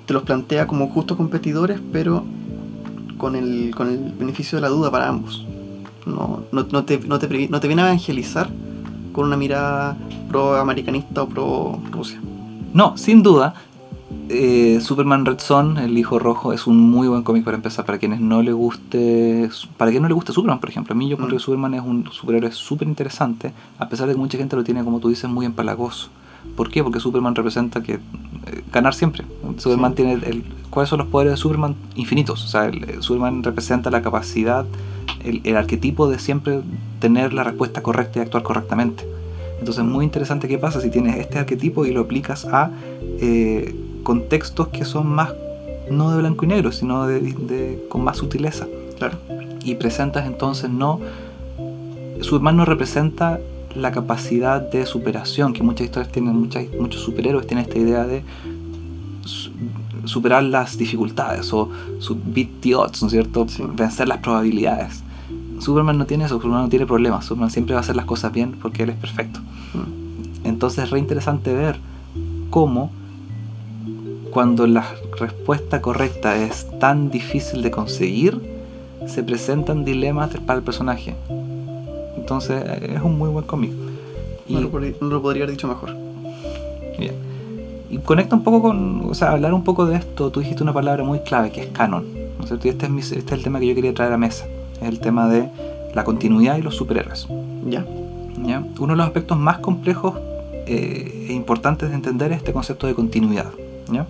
[0.07, 2.25] te los plantea como justos competidores, pero
[3.19, 5.45] con el, con el beneficio de la duda para ambos.
[6.07, 8.49] No, no, no te, no, te, no te viene a evangelizar
[9.13, 9.99] con una mirada
[10.31, 12.23] pro-americanista o pro-Rusia.
[12.73, 13.53] No, sin duda,
[14.31, 17.85] eh, Superman Red Son, el hijo rojo, es un muy buen cómic para empezar.
[17.85, 21.07] Para quienes no le guste, para quien no le guste Superman, por ejemplo, a mí
[21.07, 21.33] yo creo Mm.
[21.33, 24.83] que Superman es un superhéroe súper interesante, a pesar de que mucha gente lo tiene,
[24.85, 26.09] como tú dices, muy empalagoso.
[26.57, 26.83] ¿Por qué?
[26.83, 27.99] Porque Superman representa que eh,
[28.73, 29.25] ganar siempre.
[29.59, 29.97] Superman Sí.
[29.97, 31.77] tiene el, ¿cuáles son los poderes de Superman?
[31.95, 32.45] Infinitos.
[32.45, 34.65] O sea, el- Superman representa la capacidad,
[35.25, 36.61] el, el arquetipo de siempre
[37.01, 39.07] tener la respuesta correcta y actuar correctamente.
[39.59, 42.71] Entonces es muy interesante qué pasa si tienes este arquetipo y lo aplicas a
[43.21, 45.33] eh, contextos que son más,
[45.91, 48.67] no de blanco y negro, sino de, de- con más sutileza.
[48.99, 49.19] Claro.
[49.65, 51.01] Y presentas entonces no...
[52.21, 53.41] Superman no representa
[53.77, 58.23] la capacidad de superación que muchas historias tienen, muchas, muchos superhéroes tienen esta idea de
[59.25, 59.51] su-
[60.05, 63.47] superar las dificultades o su beat the odds, ¿no es cierto?
[63.49, 63.63] Sí.
[63.75, 65.03] Vencer las probabilidades.
[65.59, 68.33] Superman no tiene eso, Superman no tiene problemas, Superman siempre va a hacer las cosas
[68.33, 69.41] bien porque él es perfecto.
[69.75, 70.47] Mm.
[70.47, 71.79] Entonces es re interesante ver
[72.51, 72.91] cómo
[74.31, 74.87] cuando la
[75.19, 78.39] respuesta correcta es tan difícil de conseguir,
[79.07, 81.17] se presentan dilemas para el personaje.
[82.27, 83.71] Entonces es un muy buen cómic.
[84.49, 85.95] Y, No, lo, podría- no lo podría haber dicho mejor.
[86.99, 87.15] bien.
[87.89, 90.73] y conecta un poco con, o sea, hablar un poco de esto, tú dijiste una
[90.73, 92.05] palabra muy clave que es canon.
[92.37, 92.67] ¿no es cierto?
[92.67, 94.45] Y este es, mi- este es el tema que yo quería traer a mesa.
[94.83, 95.49] Es el tema de
[95.95, 97.29] la continuidad y los superhéroes.
[97.69, 97.85] Ya.
[98.45, 98.65] ¿ya?
[98.81, 100.15] Uno de los aspectos más complejos
[100.67, 103.53] eh, e importantes de entender es este concepto de continuidad.
[103.93, 104.05] ¿ya?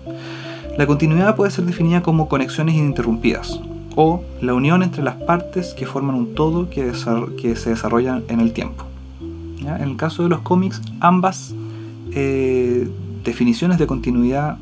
[0.75, 3.59] La continuidad puede ser definida como conexiones ininterrumpidas
[3.99, 8.53] o la unión entre las partes que forman un todo que, se desarrollan en el
[8.53, 8.85] tiempo.
[9.59, 11.55] En el caso de los cómics, ambas
[12.11, 12.87] eh,
[13.23, 14.59] definiciones de continuidad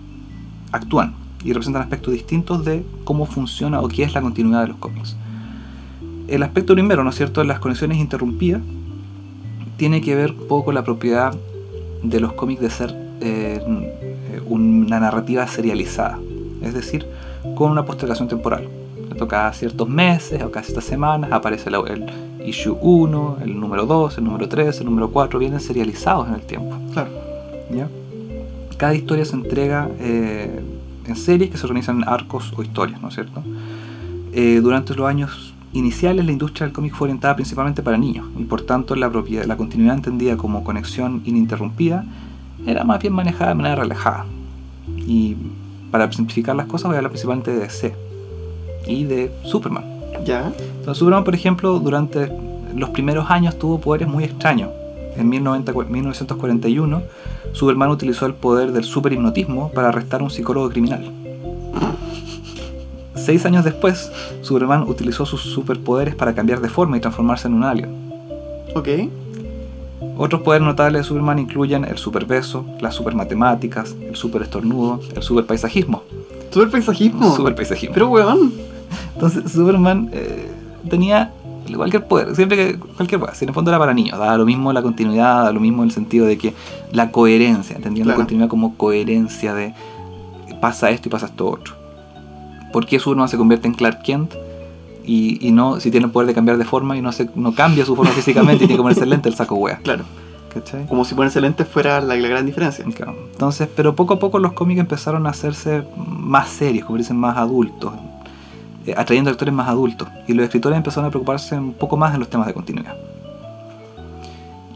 [0.71, 4.77] actúan y representan aspectos distintos de cómo funciona o qué es la continuidad de los
[4.77, 5.17] cómics.
[6.29, 8.61] El aspecto primero, ¿no es cierto?, de las conexiones interrumpidas,
[9.75, 11.35] tiene que ver un poco con la propiedad
[12.03, 13.61] de los cómics de ser eh,
[14.47, 16.19] una narrativa serializada,
[16.61, 17.05] es decir,
[17.53, 18.69] con una postergación temporal.
[19.15, 19.27] ¿Cierto?
[19.29, 22.05] Cada ciertos meses o cada ciertas semanas aparece la- el
[22.45, 26.41] issue 1, el número 2, el número 3, el número 4, vienen serializados en el
[26.41, 26.75] tiempo.
[26.93, 27.09] Claro.
[27.73, 27.87] ¿ya?
[28.77, 30.59] Cada historia se entrega eh,
[31.05, 33.41] en series que se organizan en arcos o historias, ¿no es cierto?
[34.33, 38.43] Eh, durante los años iniciales la industria del cómic fue orientada principalmente para niños y
[38.43, 42.05] por tanto la, propiedad, la continuidad entendida como conexión ininterrumpida
[42.65, 44.25] era más bien manejada de manera relajada.
[45.07, 45.35] Y
[45.91, 47.95] para simplificar las cosas voy a hablar principalmente de DC
[48.85, 49.83] y de Superman.
[50.25, 50.51] Ya.
[50.79, 52.31] Entonces Superman, por ejemplo, durante
[52.75, 54.69] los primeros años tuvo poderes muy extraños.
[55.17, 57.01] En 1990 1941,
[57.53, 61.09] Superman utilizó el poder del superhipnotismo para arrestar a un psicólogo criminal.
[63.15, 67.63] Seis años después, Superman utilizó sus superpoderes para cambiar de forma y transformarse en un
[67.63, 67.89] alien.
[68.75, 68.89] Ok.
[70.17, 76.03] Otros poderes notables de Superman incluyen el superbeso, las supermatemáticas, el superestornudo, el superpaisajismo.
[76.51, 77.35] Super paisajismo.
[77.35, 77.93] Superpaisajismo.
[77.93, 78.53] Pero weón.
[79.13, 80.51] Entonces Superman eh,
[80.89, 81.31] tenía
[81.75, 84.45] cualquier poder, siempre que cualquier poder, si en el fondo era para niños, daba lo
[84.45, 86.53] mismo la continuidad, daba lo mismo el sentido de que
[86.91, 88.19] la coherencia, entendiendo Claro.
[88.19, 89.73] la continuidad como coherencia de
[90.61, 91.73] pasa esto y pasa esto otro.
[92.71, 94.33] ¿Por qué Superman se convierte en Clark Kent?
[95.07, 97.53] Y, y no, si tiene el poder de cambiar de forma y no, se, no
[97.53, 99.77] cambia su forma físicamente y tiene que ponerse lente, el saco wea.
[99.77, 100.03] Claro.
[100.53, 100.85] ¿Cachai?
[100.87, 102.83] Como si ponerse lentes fuera la, la gran diferencia.
[102.95, 103.15] Claro.
[103.31, 107.37] Entonces, pero poco a poco los cómics empezaron a hacerse más serios, como dicen, más
[107.37, 107.93] adultos,
[108.85, 110.07] eh, atrayendo actores más adultos.
[110.27, 112.95] Y los escritores empezaron a preocuparse un poco más en los temas de continuidad.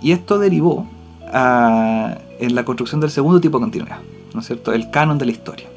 [0.01, 0.87] Y esto derivó
[1.33, 3.97] a- en la construcción del segundo tipo de continuidad,
[4.33, 4.71] ¿no es cierto?
[4.73, 5.67] El canon de la historia.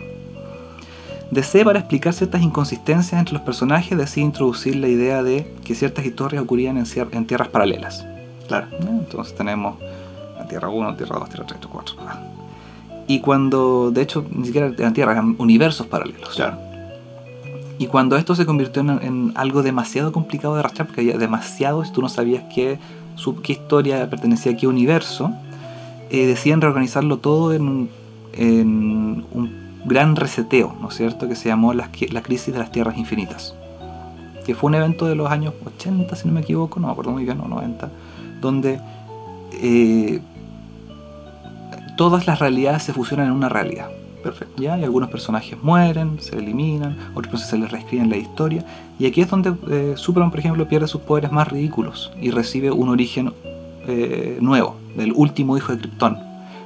[1.31, 6.05] DC, para explicar ciertas inconsistencias entre los personajes, decide introducir la idea de que ciertas
[6.05, 8.05] historias ocurrían en, en tierras paralelas.
[8.49, 8.67] Claro.
[8.81, 9.77] Entonces tenemos
[10.37, 11.97] la Tierra 1, Tierra 2, Tierra 3, Tierra 4.
[12.07, 12.21] ah.
[13.07, 16.31] Y cuando, de hecho, ni siquiera eran tierras, eran universos paralelos.
[16.37, 16.59] Claro.
[17.83, 21.93] Y cuando esto se convirtió en, algo demasiado complicado de rastrear, porque había demasiados y
[21.93, 22.79] tú no sabías qué,
[23.49, 25.33] historia pertenecía a qué universo,
[26.09, 27.89] eh, deciden reorganizarlo todo en
[28.37, 31.27] un, gran reseteo, ¿no es cierto?
[31.27, 33.57] Que se llamó la, la crisis de las tierras infinitas.
[34.47, 37.11] Que fue un evento de los años 80, si no me equivoco, no me acuerdo
[37.11, 37.91] muy bien, no 90,
[38.41, 38.79] donde
[39.55, 40.21] eh,
[41.97, 43.91] todas las realidades se fusionan en una realidad.
[44.23, 44.63] Perfecto.
[44.63, 44.79] ¿ya?
[44.79, 48.65] Y algunos personajes mueren, se eliminan, otros se les reescriben la historia.
[48.99, 52.71] Y aquí es donde eh, Superman, por ejemplo, pierde sus poderes más ridículos y recibe
[52.71, 53.33] un origen
[53.89, 56.19] eh, nuevo, del último hijo de Krypton.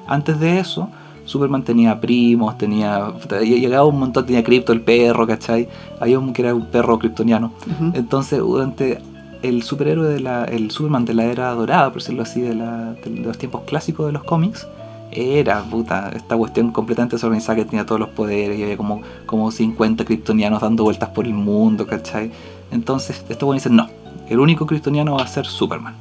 [0.07, 0.91] Antes de eso,
[1.25, 3.13] Superman tenía primos, tenía.
[3.43, 5.69] Llegaba un montón, tenía Krypto, el perro, ¿cachai?
[5.99, 7.53] Había un que era un perro kryptoniano.
[7.95, 9.01] Entonces, durante
[9.43, 10.45] el superhéroe de la.
[10.45, 14.07] el Superman de la era dorada, por decirlo así, de, la- de los tiempos clásicos
[14.07, 14.69] de los cómics,
[15.13, 19.51] era puta, esta cuestión completamente desorganizada que tenía todos los poderes y había como, como
[19.51, 22.31] 50 kryptonianos dando vueltas por el mundo, ¿cachai?
[22.71, 23.89] Entonces, estos buenos dicen, no,
[24.29, 25.95] el único kryptoniano va a ser Superman.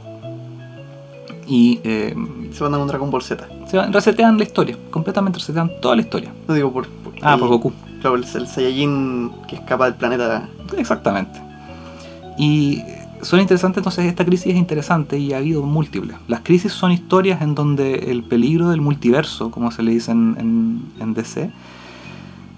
[1.47, 2.15] Y eh,
[2.51, 3.47] Se van a un Dragon Ball Z.
[3.67, 6.31] se van- resetean la historia, completamente resetean toda la historia.
[6.47, 6.87] No digo por.
[6.87, 7.71] por Ah, el- por Goku.
[8.01, 10.49] Claro, el, el Saiyajin que escapa del planeta.
[10.77, 11.39] Exactamente.
[12.37, 12.81] Y
[13.25, 16.15] son interesantes, entonces esta crisis es interesante y ha habido múltiples.
[16.27, 20.35] Las crisis son historias en donde el peligro del multiverso, como se le dice en,
[20.39, 21.49] en- en DC,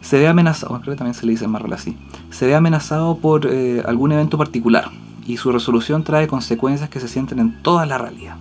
[0.02, 1.98] se ve amenazado, creo que también se le dice en Marvel así,
[2.30, 4.90] se ve amenazado por eh, algún evento particular
[5.26, 8.36] y su resolución trae consecuencias que se sienten en toda la realidad.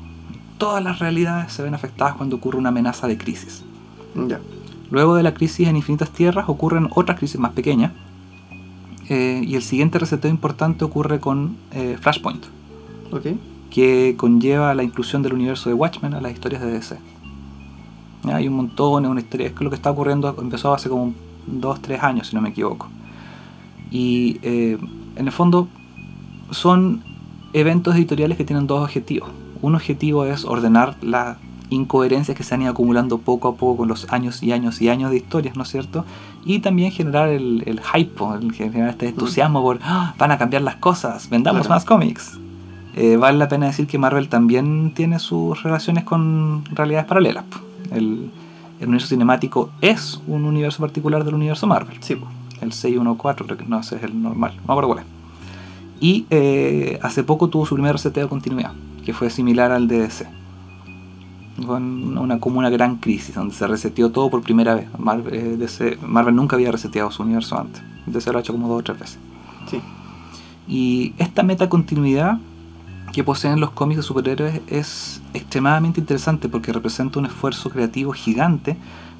[0.58, 3.62] Todas las realidades se ven afectadas cuando ocurre una amenaza de crisis.
[4.14, 4.38] Ya.
[4.90, 7.92] Luego de la crisis en Infinitas Tierras ocurren otras crisis más pequeñas.
[9.08, 12.44] Eh, y el siguiente reseteo importante ocurre con eh, Flashpoint,
[13.12, 13.26] Ok.
[13.70, 16.96] que conlleva la inclusión del universo de Watchmen a las historias de DC.
[18.24, 20.88] Ya, Hay un montón, es una historia, es que lo que está ocurriendo empezó hace
[20.88, 21.14] como
[21.50, 22.88] 2-3 años, si no me equivoco.
[23.90, 24.78] Y eh,
[25.16, 25.68] en el fondo
[26.50, 27.02] son
[27.52, 29.30] eventos editoriales que tienen dos objetivos.
[29.62, 31.38] Un objetivo es ordenar las
[31.70, 34.88] incoherencias que se han ido acumulando poco a poco con los años y años y
[34.88, 36.04] años de historias, ¿no es cierto?
[36.48, 40.62] Y también generar el, el hype, el generar este entusiasmo por "Ah, van a cambiar
[40.62, 41.74] las cosas, vendamos Claro.
[41.74, 42.38] más cómics.
[42.94, 47.44] Eh, vale la pena decir que Marvel también tiene sus relaciones con realidades paralelas.
[47.90, 48.30] El,
[48.80, 52.16] el universo cinemático es un universo particular del universo Marvel Sí,
[52.60, 55.04] el 614, creo que no, ese es el normal, no me acuerdo cuál es.
[56.00, 58.72] Y eh, hace poco tuvo su primer reseteo de continuidad,
[59.04, 60.26] que fue similar al de DC.
[61.64, 64.86] Fue una, una- como una gran crisis, donde se reseteó todo por primera vez.
[64.98, 67.82] Marvel, eh, DC Marvel nunca había reseteado su universo antes.
[68.06, 69.18] DC lo ha hecho como dos o tres veces.
[69.70, 69.80] Sí.
[70.68, 72.38] Y esta metacontinuidad
[73.12, 78.76] que poseen los cómics de superhéroes es extremadamente interesante porque representa un esfuerzo creativo gigante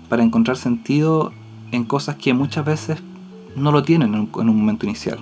[0.09, 1.33] para encontrar sentido
[1.72, 2.99] en cosas que muchas veces
[3.57, 5.18] no lo tienen en un, en un momento inicial.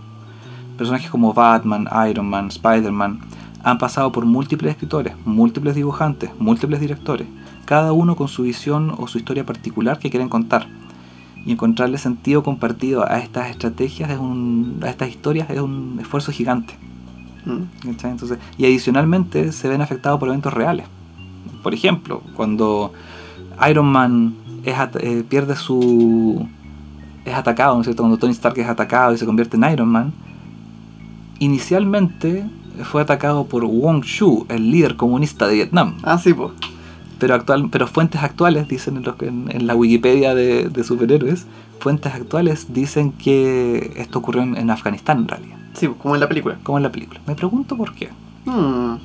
[0.77, 3.21] Personajes como Batman, Iron Man, Spider-Man
[3.65, 7.27] han pasado por múltiples escritores, múltiples dibujantes, múltiples directores,
[7.65, 10.67] cada uno con su visión o su historia particular que quieren contar.
[11.47, 16.31] Y encontrarle sentido compartido a estas estrategias, es un, a estas historias, es un esfuerzo
[16.31, 16.75] gigante.
[17.47, 17.89] Mm.
[18.05, 20.87] Entonces, y adicionalmente se ven afectados por eventos reales.
[21.63, 22.93] Por ejemplo, cuando
[23.69, 26.47] Iron Man es eh, pierde su.
[27.25, 28.03] es atacado, ¿no es cierto?
[28.03, 30.13] Cuando Tony Stark es atacado y se convierte en Iron Man,
[31.39, 32.45] inicialmente
[32.83, 35.95] fue atacado por Wong Shu, el líder comunista de Vietnam.
[36.03, 36.51] Ah, sí, pues.
[37.19, 41.47] Pero, actual, pero fuentes actuales dicen en, los- en- en la Wikipedia de, de superhéroes,
[41.79, 46.29] fuentes actuales dicen que esto ocurrió en, en Afganistán en realidad, Sí, como en la
[46.29, 46.59] película.
[46.63, 47.21] como en la película.
[47.27, 48.11] Me pregunto por qué.
[48.47, 48.97] Mm.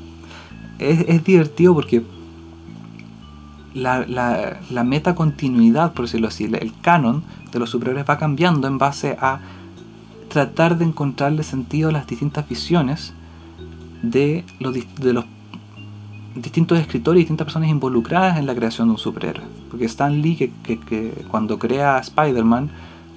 [0.79, 2.03] es, es divertido porque
[3.73, 8.77] la, la, la metacontinuidad, por decirlo así, el canon de los superhéroes va cambiando en
[8.77, 9.39] base a
[10.29, 13.13] tratar de encontrarle sentido a las distintas visiones
[14.01, 15.25] de los, de los
[16.35, 19.43] distintos escritores y distintas personas involucradas en la creación de un superhéroe.
[19.69, 22.69] Porque Stan Lee, que, que- que cuando crea a Spider-Man,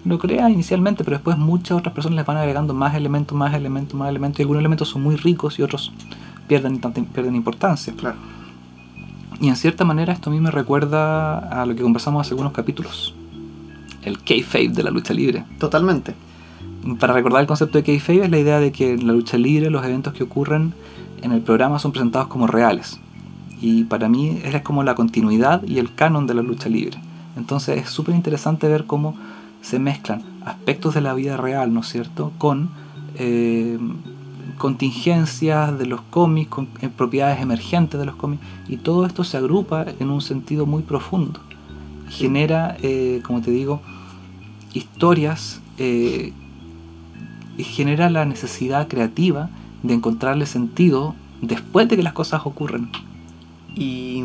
[0.05, 3.95] lo crea inicialmente, pero después muchas otras personas les van agregando más elementos, más elementos,
[3.95, 5.93] más elementos, y algunos elementos son muy ricos y otros
[6.49, 6.79] pierden,
[7.13, 7.93] pierden importancia.
[7.97, 8.17] Claro.
[9.41, 12.53] Y en cierta manera esto a mí me recuerda a lo que conversamos hace algunos
[12.53, 13.15] capítulos.
[14.03, 15.45] El kayfabe de la lucha libre.
[15.61, 16.15] Totalmente.
[16.99, 19.71] Para recordar el concepto de kayfabe es la idea de que en la lucha libre
[19.71, 20.75] los eventos que ocurren
[21.23, 22.99] en el programa son presentados como reales.
[23.61, 26.99] Y para mí es como la continuidad y el canon de la lucha libre.
[27.37, 29.17] Entonces es súper interesante ver cómo
[29.61, 32.71] se mezclan aspectos de la vida real, ¿no es cierto?, con
[33.15, 33.79] eh,
[34.59, 39.37] contingencias de los cómics, con eh, propiedades emergentes de los cómics, y todo esto se
[39.37, 41.41] agrupa en un sentido muy profundo.
[42.09, 43.81] Genera, eh, como te digo,
[44.75, 45.61] historias
[47.59, 49.51] genera la necesidad creativa
[49.83, 52.89] de encontrarle sentido después de que las cosas ocurren.
[53.75, 54.23] Y,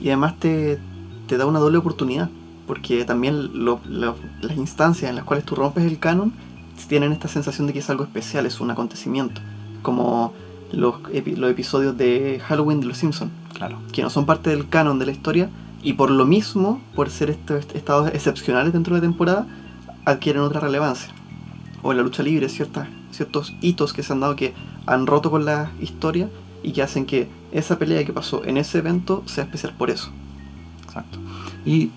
[0.00, 0.78] y además te,
[1.26, 2.28] te da una doble oportunidad,
[2.66, 6.32] porque también lo- lo- las instancias en las cuales tú rompes el canon
[6.88, 9.40] tienen esta sensación de que es algo especial, es un acontecimiento,
[9.82, 10.32] como
[10.72, 13.78] los, epi- los episodios de Halloween de Los Simpsons, Claro.
[13.92, 15.48] que no son parte del canon de la historia,
[15.82, 19.46] y por lo mismo, por ser estos estados excepcionales dentro de la temporada,
[20.04, 21.12] adquieren otra relevancia.
[21.82, 24.54] O en la lucha libre, ciertas, ciertos hitos que se han dado que
[24.86, 26.28] han roto con la historia
[26.62, 30.10] y que hacen que esa pelea que pasó en ese evento sea especial por eso.
[30.84, 31.18] Exacto.
[31.66, 31.90] Y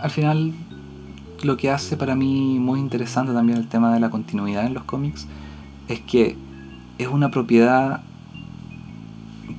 [0.00, 0.52] al final
[1.42, 4.84] lo que hace para mí muy interesante también el tema de la continuidad en los
[4.84, 5.26] cómics
[5.88, 6.36] es que
[6.98, 8.00] es una propiedad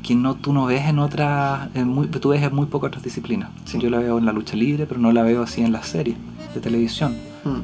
[0.01, 3.03] que no tú no ves en otras en muy, tú ves en muy pocas otras
[3.03, 3.77] disciplinas Sí.
[3.79, 6.17] yo la veo en la lucha libre pero no la veo así en las series
[6.53, 7.59] de televisión Mm,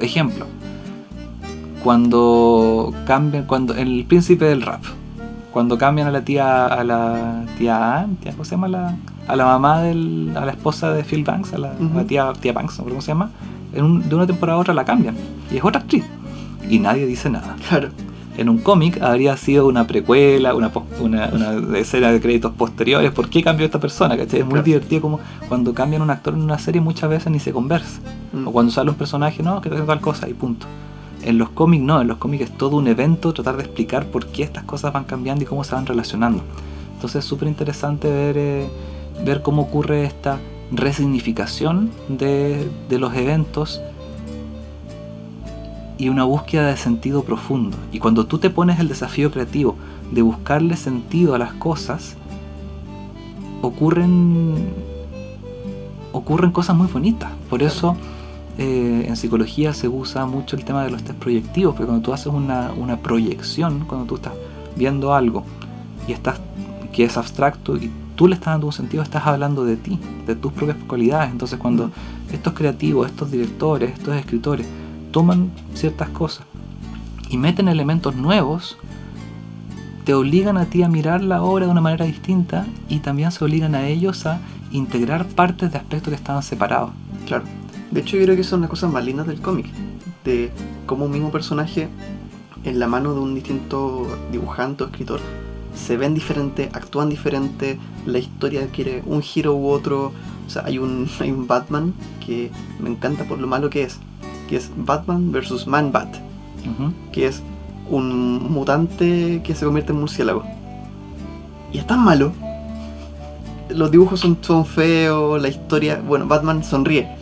[0.00, 0.46] ejemplo
[1.82, 4.82] cuando cambian cuando el príncipe del rap
[5.52, 9.44] cuando cambian a la tía a la tía tía, ¿cómo se llama la a la
[9.44, 12.04] mamá del a la esposa de Phil Banks a la, a la Ujú.
[12.04, 13.30] tía tía Banks no cómo se llama
[13.72, 15.14] en un- de una temporada a otra la cambian
[15.50, 16.04] y es otra actriz
[16.68, 17.88] y nadie dice nada Claro.
[18.38, 20.70] En un cómic habría sido una precuela, una,
[21.00, 23.10] una, una escena de créditos posteriores.
[23.12, 24.16] ¿Por qué cambió esta persona?
[24.16, 24.40] ¿cachai?
[24.40, 24.64] Es muy Claro.
[24.64, 28.00] divertido como cuando cambian un actor en una serie muchas veces ni se conversa.
[28.32, 30.66] Mm, O cuando sale un personaje, no, que tal cosa y punto.
[31.24, 34.26] En los cómics no, en los cómics es todo un evento tratar de explicar por
[34.26, 36.42] qué estas cosas van cambiando y cómo se van relacionando.
[36.94, 38.68] Entonces es súper interesante ver, eh,
[39.24, 40.38] ver cómo ocurre esta
[40.70, 43.80] resignificación de, de los eventos
[45.98, 47.76] y una búsqueda de sentido profundo.
[47.92, 49.76] Y cuando tú te pones el desafío creativo
[50.12, 52.16] de buscarle sentido a las cosas,
[53.60, 54.54] ocurren
[56.12, 57.30] ocurren cosas muy bonitas.
[57.50, 57.96] Por eso
[58.56, 62.12] eh, en psicología se usa mucho el tema de los test proyectivos, porque cuando tú
[62.12, 64.32] haces una, una proyección, cuando tú estás
[64.76, 65.44] viendo algo
[66.06, 66.40] y estás
[66.92, 70.34] que es abstracto y tú le estás dando un sentido, estás hablando de ti, de
[70.34, 71.30] tus propias cualidades.
[71.30, 71.90] Entonces cuando
[72.32, 74.66] estos creativos, estos directores, estos escritores
[75.10, 76.46] toman ciertas cosas
[77.30, 78.76] y meten elementos nuevos,
[80.04, 83.44] te obligan a ti a mirar la obra de una manera distinta y también se
[83.44, 84.40] obligan a ellos a
[84.70, 86.90] integrar partes de aspectos que estaban separados.
[87.26, 87.44] Claro.
[87.90, 89.66] De hecho, yo creo que son las cosas más lindas del cómic.
[90.24, 90.50] De
[90.86, 91.88] cómo un mismo personaje,
[92.64, 95.20] en la mano de un distinto dibujante o escritor,
[95.74, 100.12] se ven diferente, actúan diferente, la historia adquiere un giro u otro.
[100.46, 101.94] O sea, hay un, hay un Batman
[102.24, 102.50] que
[102.80, 104.00] me encanta por lo malo que es,
[104.48, 106.08] que es Batman versus Man Bat,
[106.64, 106.92] Ujú.
[107.12, 107.42] que es
[107.90, 110.42] un mutante que se convierte en murciélago.
[111.72, 112.32] Y es tan malo.
[113.70, 116.00] Los dibujos son, son feos, la historia.
[116.06, 117.08] Bueno, Batman sonríe.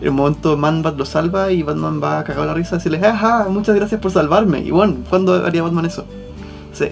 [0.00, 3.06] En un momento Man-Bat lo salva y Batman va a cagar la risa y decirle,
[3.06, 4.58] ajá, muchas gracias por salvarme.
[4.58, 6.04] Y bueno, ¿cuándo haría Batman eso?
[6.72, 6.86] Sí.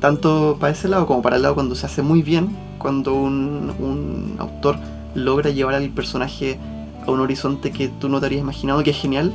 [0.00, 2.48] tanto para ese lado como para el lado cuando se hace muy bien,
[2.78, 4.76] cuando un, un autor
[5.14, 6.58] logra llevar al personaje
[7.06, 9.34] a un horizonte que tú no te habrías imaginado, que es genial,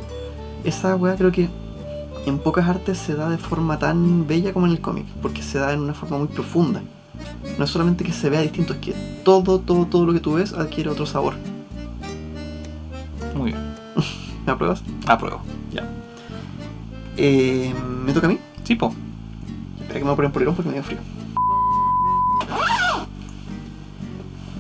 [0.64, 1.50] esa weá creo que
[2.26, 5.58] en pocas artes se da de forma tan bella como en el cómic, porque se
[5.58, 6.82] da en una forma muy profunda.
[7.58, 8.94] No es solamente que se vea distinto, es que
[9.24, 11.34] todo, todo, todo lo que tú ves adquiere otro sabor.
[13.36, 13.62] Muy bien.
[14.46, 14.84] ¿Me apruebas?
[15.08, 15.42] Apruebo.
[15.72, 15.88] Ya.
[17.18, 17.74] Eh,
[18.06, 18.40] ¿Me toca a mí?
[18.64, 18.94] Sí, po.
[19.80, 21.00] Espera que me voy a poner polerón porque me dio frío.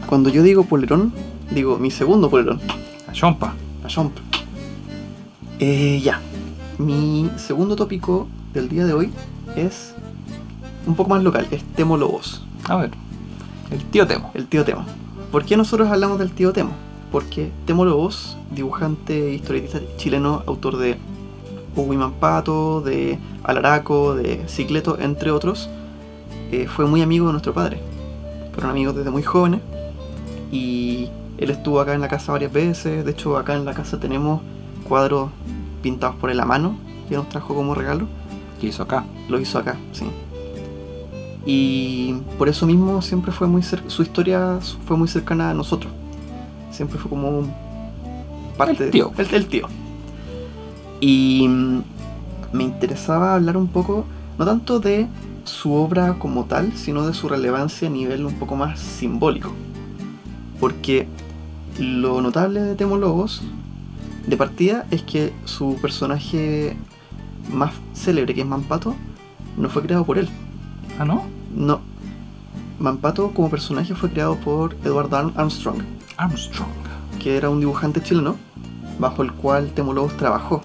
[0.07, 1.13] Cuando yo digo polerón,
[1.51, 2.59] digo mi segundo polerón.
[3.11, 3.53] La chompa.
[3.83, 4.17] La chomp.
[5.59, 6.21] Eh, ya.
[6.77, 9.11] Mi segundo tópico del día de hoy
[9.57, 9.93] es
[10.87, 12.91] un poco más local, es Temo Lobos, A ver.
[13.69, 14.31] El tío Temo.
[14.33, 14.85] el tío Temo.
[15.29, 16.71] ¿Por qué nosotros hablamos del tío Temo?
[17.11, 20.97] Porque Temo Lobos, dibujante e historietista chileno, autor de
[21.75, 25.69] Uwiman Pato, de Alaraco, de Cicleto, entre otros,
[26.53, 27.81] eh, fue muy amigo de nuestro padre.
[28.53, 29.59] Fueron amigos desde muy jóvenes
[30.49, 31.09] y
[31.41, 33.03] él estuvo acá en la casa varias veces.
[33.03, 34.41] De hecho, acá en la casa tenemos
[34.87, 35.31] cuadros
[35.81, 36.77] pintados por él a mano
[37.09, 38.07] que nos trajo como regalo.
[38.59, 39.05] ¿Qué hizo acá?
[39.27, 40.05] Lo hizo acá, sí.
[41.45, 45.91] Y por eso mismo siempre fue muy su historia fue muy cercana a nosotros.
[46.69, 47.53] Siempre fue como un
[48.55, 49.11] parte El tío.
[49.17, 49.67] El, el tío.
[50.99, 51.81] Y mm,
[52.53, 54.05] me interesaba hablar un poco,
[54.37, 55.07] no tanto de
[55.43, 59.51] su obra como tal, sino de su relevancia a nivel un poco más simbólico.
[60.59, 61.07] Porque
[61.79, 63.41] lo notable de Temo Lobos,
[64.27, 66.75] de partida, es que su personaje
[67.51, 68.95] más célebre, que es Mampato,
[69.57, 70.29] no fue creado por él.
[70.99, 71.23] Ah, ¿no?
[71.55, 71.81] No.
[72.79, 75.81] Mampato como personaje fue creado por Edward Arm- Armstrong,
[76.17, 76.69] Armstrong.
[77.19, 78.35] que era un dibujante chileno,
[78.99, 80.63] bajo el cual Temo Lobos trabajó.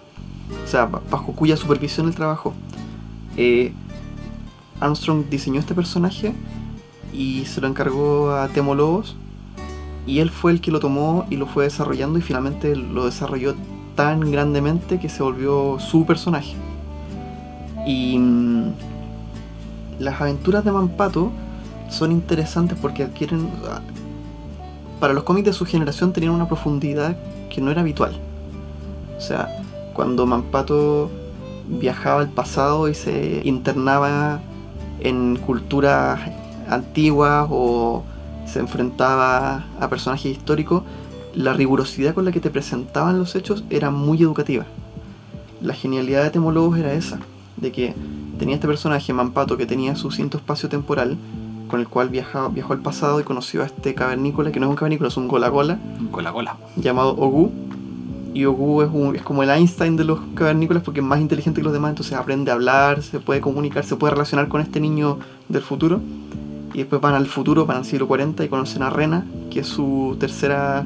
[0.65, 2.55] O sea, ba- bajo cuya supervisión él trabajó.
[3.37, 3.73] Eh,
[4.81, 6.33] Armstrong diseñó este personaje
[7.13, 9.17] y se lo encargó a Temo Lobos.
[10.07, 13.55] Y él fue el que lo tomó y lo fue desarrollando y finalmente lo desarrolló
[13.97, 16.55] tan grandemente que se volvió su personaje.
[17.87, 18.73] Y mm,
[19.99, 21.31] las aventuras de Mampato
[21.89, 23.49] son interesantes porque adquieren...
[23.69, 23.81] ah,
[25.01, 27.17] Para los cómics de su generación tenían una profundidad
[27.51, 28.13] que no era habitual.
[29.17, 29.49] O sea,
[29.95, 31.11] cuando Mampato
[31.69, 34.41] viajaba al pasado y se internaba
[35.01, 36.21] en culturas
[36.69, 38.05] antiguas o
[38.47, 40.83] se enfrentaba a personajes históricos,
[41.35, 44.65] la rigurosidad con la que te presentaban los hechos era muy educativa.
[45.61, 47.19] La genialidad de Temolobos era esa,
[47.57, 47.95] de que
[48.39, 51.17] tenía este personaje, Mampato, que tenía su cinto espacio temporal,
[51.69, 54.71] con el cual viajaba, viajó al pasado y conoció a este cavernícola, que no es
[54.71, 55.79] un cavernícola, es un gola-gola,
[56.13, 56.57] cola.
[56.77, 57.51] llamado Ogu.
[58.35, 61.61] Y Ogu es, un- es como el Einstein de los cavernícolas porque es más inteligente
[61.61, 64.79] que los demás, entonces aprende a hablar, se puede comunicar, se puede relacionar con este
[64.79, 65.19] niño
[65.49, 66.01] del futuro.
[66.77, 69.67] Y después van al futuro, van al siglo 40 y conocen a Rena, que es
[69.67, 70.85] su tercera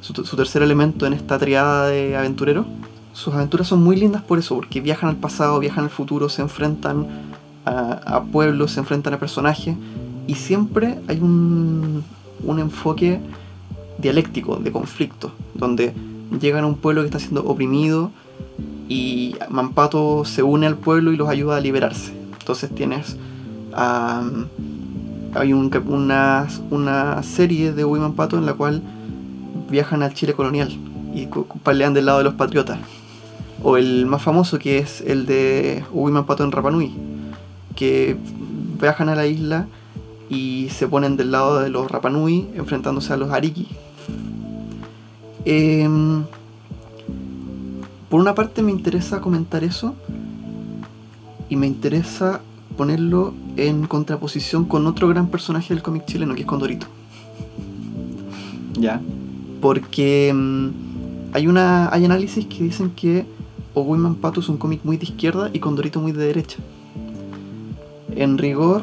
[0.00, 2.66] su, tercer elemento en esta triada de aventureros.
[3.12, 6.42] Sus aventuras son muy lindas por eso, porque viajan al pasado, viajan al futuro, se
[6.42, 7.06] enfrentan
[7.64, 9.76] a, a pueblos, se enfrentan a personajes
[10.26, 12.02] y siempre hay un,
[12.42, 13.20] un enfoque
[13.98, 15.94] dialéctico, de conflicto, donde
[16.40, 18.10] llegan a un pueblo que está siendo oprimido
[18.88, 22.12] y Mampato se une al pueblo y los ayuda a liberarse.
[22.40, 23.16] Entonces tienes
[23.72, 24.46] am,
[25.34, 28.82] hay un una, una serie de Uwe Mampato en la cual
[29.70, 30.70] viajan al Chile colonial
[31.14, 31.28] y
[31.62, 32.78] pelean del lado de los patriotas.
[33.62, 36.92] O el más famoso que es el de Uwe Mampato en Rapanui,
[37.74, 38.16] que
[38.80, 39.66] viajan a la isla
[40.28, 43.68] y se ponen del lado de los Rapanui enfrentándose a los Ariki.
[45.44, 46.24] Em,
[48.08, 49.94] por una parte me interesa comentar eso
[51.48, 52.40] y me interesa
[52.78, 56.86] ponerlo en contraposición con otro gran personaje del cómic chileno que es Condorito.
[58.78, 59.02] Ya.
[59.60, 60.68] Porque mm,
[61.34, 63.26] hay, una, hay análisis que dicen que
[63.74, 66.58] Oguiman Pato es un cómic muy de izquierda y Condorito muy de derecha.
[68.14, 68.82] En rigor,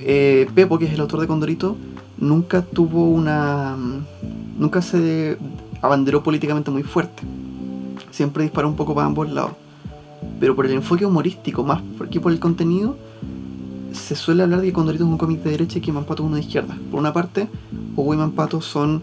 [0.00, 1.76] eh, Pepo, que es el autor de Condorito,
[2.18, 3.74] nunca tuvo una.
[3.74, 5.38] mm, nunca se
[5.80, 7.22] abanderó políticamente muy fuerte.
[8.10, 9.61] Siempre disparó un poco para ambos lados.
[10.40, 12.96] Pero por el enfoque humorístico, más que por el contenido,
[13.92, 16.26] se suele hablar de que Condorito es un cómic de derecha y que Mampato es
[16.26, 16.76] uno de izquierda.
[16.90, 17.48] Por una parte,
[17.96, 19.02] Ogo y Mampato son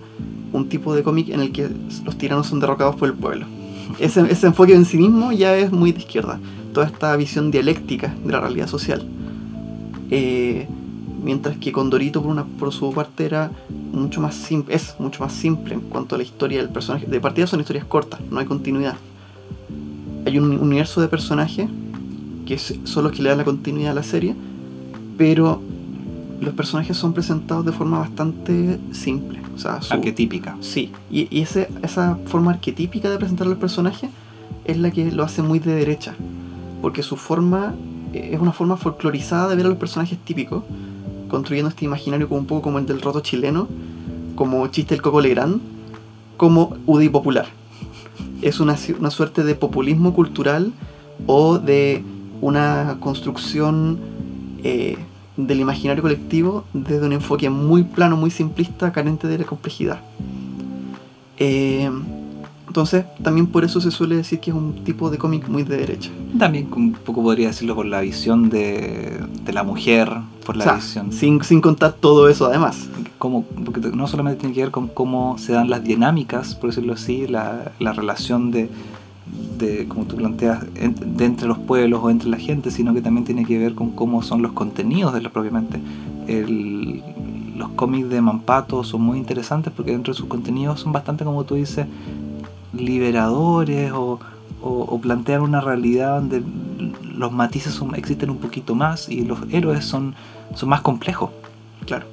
[0.51, 1.69] un tipo de cómic en el que
[2.03, 3.45] los tiranos son derrocados por el pueblo.
[3.99, 6.39] Ese, ese enfoque en sí mismo ya es muy de izquierda.
[6.73, 9.03] Toda esta visión dialéctica de la realidad social.
[10.11, 10.67] Eh,
[11.23, 13.51] mientras que Condorito, por, una, por su parte, era
[13.91, 17.05] mucho más simple, es mucho más simple en cuanto a la historia del personaje.
[17.07, 18.95] De partida son historias cortas, no hay continuidad.
[20.25, 21.67] Hay un universo de personajes
[22.45, 24.35] que son los que le dan la continuidad a la serie,
[25.17, 25.61] pero
[26.41, 29.39] los personajes son presentados de forma bastante simple.
[29.55, 30.55] O sea, su- Arquetípica.
[30.61, 34.09] Sí, y, y ese- esa forma arquetípica de presentar a los personajes
[34.65, 36.15] es la que lo hace muy de derecha.
[36.81, 37.73] Porque su forma
[38.13, 40.63] eh, es una forma folclorizada de ver a los personajes típicos,
[41.27, 43.67] construyendo este imaginario como un poco como el del roto chileno,
[44.35, 45.59] como chiste del Coco Legrand,
[46.37, 47.47] como UDI popular.
[48.41, 50.71] Es una, una suerte de populismo cultural
[51.27, 52.03] o de
[52.41, 53.99] una construcción
[54.63, 54.97] eh,
[55.37, 59.99] del imaginario colectivo desde un enfoque muy plano, muy simplista, carente de la complejidad.
[61.37, 61.89] Eh,
[62.69, 65.75] entonces, también por eso se suele decir que es un tipo de cómic muy de
[65.75, 66.09] derecha.
[66.37, 70.09] También un poco podría decirlo por la visión de, de la mujer,
[70.45, 71.11] por la O sea, visión.
[71.11, 72.87] sin, sin contar todo eso además.
[73.17, 76.93] Cómo- porque no solamente tiene que ver con cómo se dan las dinámicas, por decirlo
[76.93, 78.69] así, la, la relación de,
[79.57, 83.01] de, como tú planteas, en- de entre los pueblos o entre la gente, sino que
[83.01, 85.79] también tiene que ver con cómo son los contenidos de la propiamente.
[86.27, 87.01] El-
[87.57, 91.43] los cómics de Mampato son muy interesantes porque dentro de sus contenidos son bastante, como
[91.43, 91.87] tú dices,
[92.73, 94.19] liberadores o,
[94.61, 96.43] o- plantean una realidad donde
[97.15, 100.15] los matices existen un poquito más y los héroes son,
[100.55, 101.31] son más complejos
[101.85, 102.05] Claro.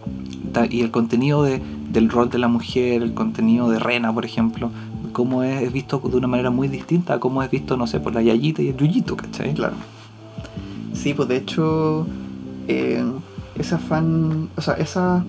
[0.70, 4.70] y el contenido de, del rol de la mujer, el contenido de Rena, por ejemplo,
[5.12, 8.00] cómo es, es visto de una manera muy distinta a cómo es visto, no sé,
[8.00, 9.52] por la Yayita y el Yuyito, ¿cachai?
[9.54, 9.74] Claro.
[10.94, 12.06] Sí, pues de hecho,
[12.68, 13.04] eh,
[13.56, 15.24] ese afán, o sea, esa,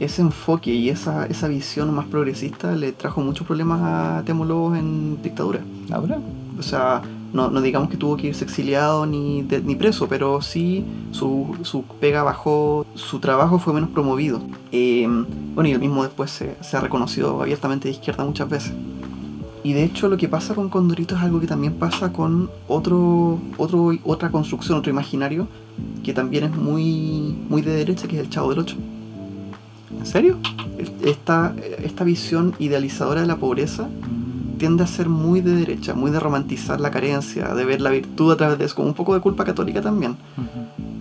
[0.00, 4.78] ese enfoque y esa, esa visión más progresista le trajo muchos problemas a Temo Lobos
[4.78, 5.60] en dictadura.
[5.90, 6.18] ¿Ahora?
[6.58, 10.40] O sea, no, no digamos que tuvo que irse exiliado ni, de- ni preso, pero
[10.42, 14.40] sí su, su pega bajó, su trabajo fue menos promovido.
[14.72, 15.06] Eh,
[15.54, 18.72] bueno, y él mismo después se, se ha reconocido abiertamente de izquierda muchas veces.
[19.64, 23.38] Y de hecho lo que pasa con Condorito es algo que también pasa con otro,
[23.56, 25.48] otro, otra construcción, otro imaginario,
[26.02, 28.76] que también es muy, muy de derecha, que es el Chavo del Ocho.
[30.08, 30.38] ¿En serio?
[31.04, 31.54] Esta,
[31.84, 33.90] esta visión idealizadora de la pobreza
[34.56, 38.32] tiende a ser muy de derecha, muy de romantizar la carencia, de ver la virtud
[38.32, 40.16] a través de eso, como un poco de culpa católica también.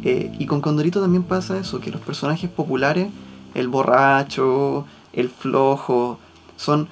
[0.03, 3.07] Eh, y con Condorito también pasa eso, que los personajes populares,
[3.55, 6.19] el borracho, el flojo,
[6.57, 6.89] son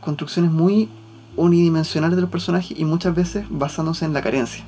[0.00, 0.88] construcciones muy
[1.36, 4.62] unidimensionales de los personajes y muchas veces basándose en la carencia,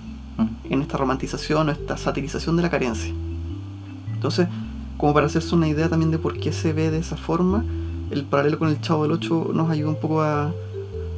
[0.68, 3.14] en esta romantización o esta satirización de la carencia.
[4.14, 4.48] Entonces,
[5.02, 7.64] como para hacerse una idea también de por qué se ve de esa forma,
[8.12, 10.52] el paralelo con el Chavo del 8 nos ayuda un poco a,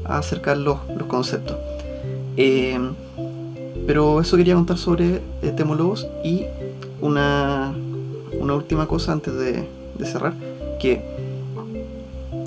[0.07, 1.59] acercar los, conceptos.
[2.39, 2.79] Eh,
[3.87, 6.47] pero eso quería contar sobre eh, Temo Lobos y
[7.03, 7.75] una,
[8.41, 9.69] última cosa antes de,
[10.03, 10.33] cerrar,
[10.81, 11.05] que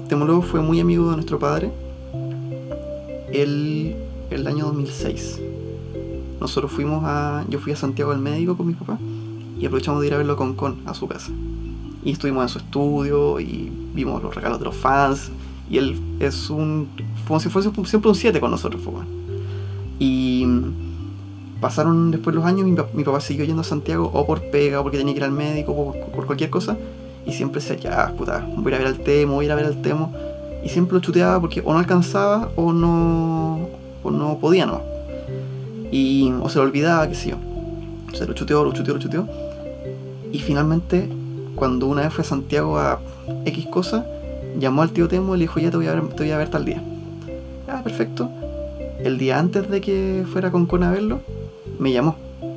[0.10, 1.70] Temo Lobos fue muy amigo de nuestro padre
[3.32, 3.96] el,
[4.32, 5.40] el año 2006.
[6.42, 7.46] Nosotros fuimos a.
[7.48, 8.98] Yo fui a Santiago al médico con mi papá
[9.60, 11.32] y aprovechamos de ir a verlo con Con a su casa.
[12.04, 15.32] Y estuvimos en su estudio y vimos los regalos de los fans.
[15.70, 16.88] Y él es un.
[17.28, 19.10] como si fuese siempre un 7 con nosotros, fue bueno.
[20.00, 20.46] Y
[21.60, 24.84] pasaron después los años, mi, mi papá siguió yendo a Santiago o por pega, o
[24.84, 26.78] porque tenía que ir al médico, o por, por cualquier cosa.
[27.26, 29.52] Y siempre decía, ya, puta, voy a ir a ver al Temo, voy a ir
[29.52, 30.14] a ver al Temo.
[30.64, 33.68] Y siempre lo chuteaba porque o no alcanzaba o no,
[34.04, 34.82] o no podía, no.
[35.92, 37.38] Y, o se lo olvidaba, qué sé yo.
[38.14, 39.28] Se lo chuteó, lo chuteó, lo chuteó.
[40.32, 41.10] Y finalmente,
[41.56, 43.00] cuando una vez fue a Santiago a
[43.46, 44.06] X cosa,
[44.60, 46.38] llamó al tío Temo y le dijo, ya te voy a ver, te voy a
[46.38, 46.82] ver tal día.
[47.68, 48.30] Ah, perfecto.
[49.00, 51.20] El día antes de que fuera con Con a verlo,
[51.80, 52.16] me llamó,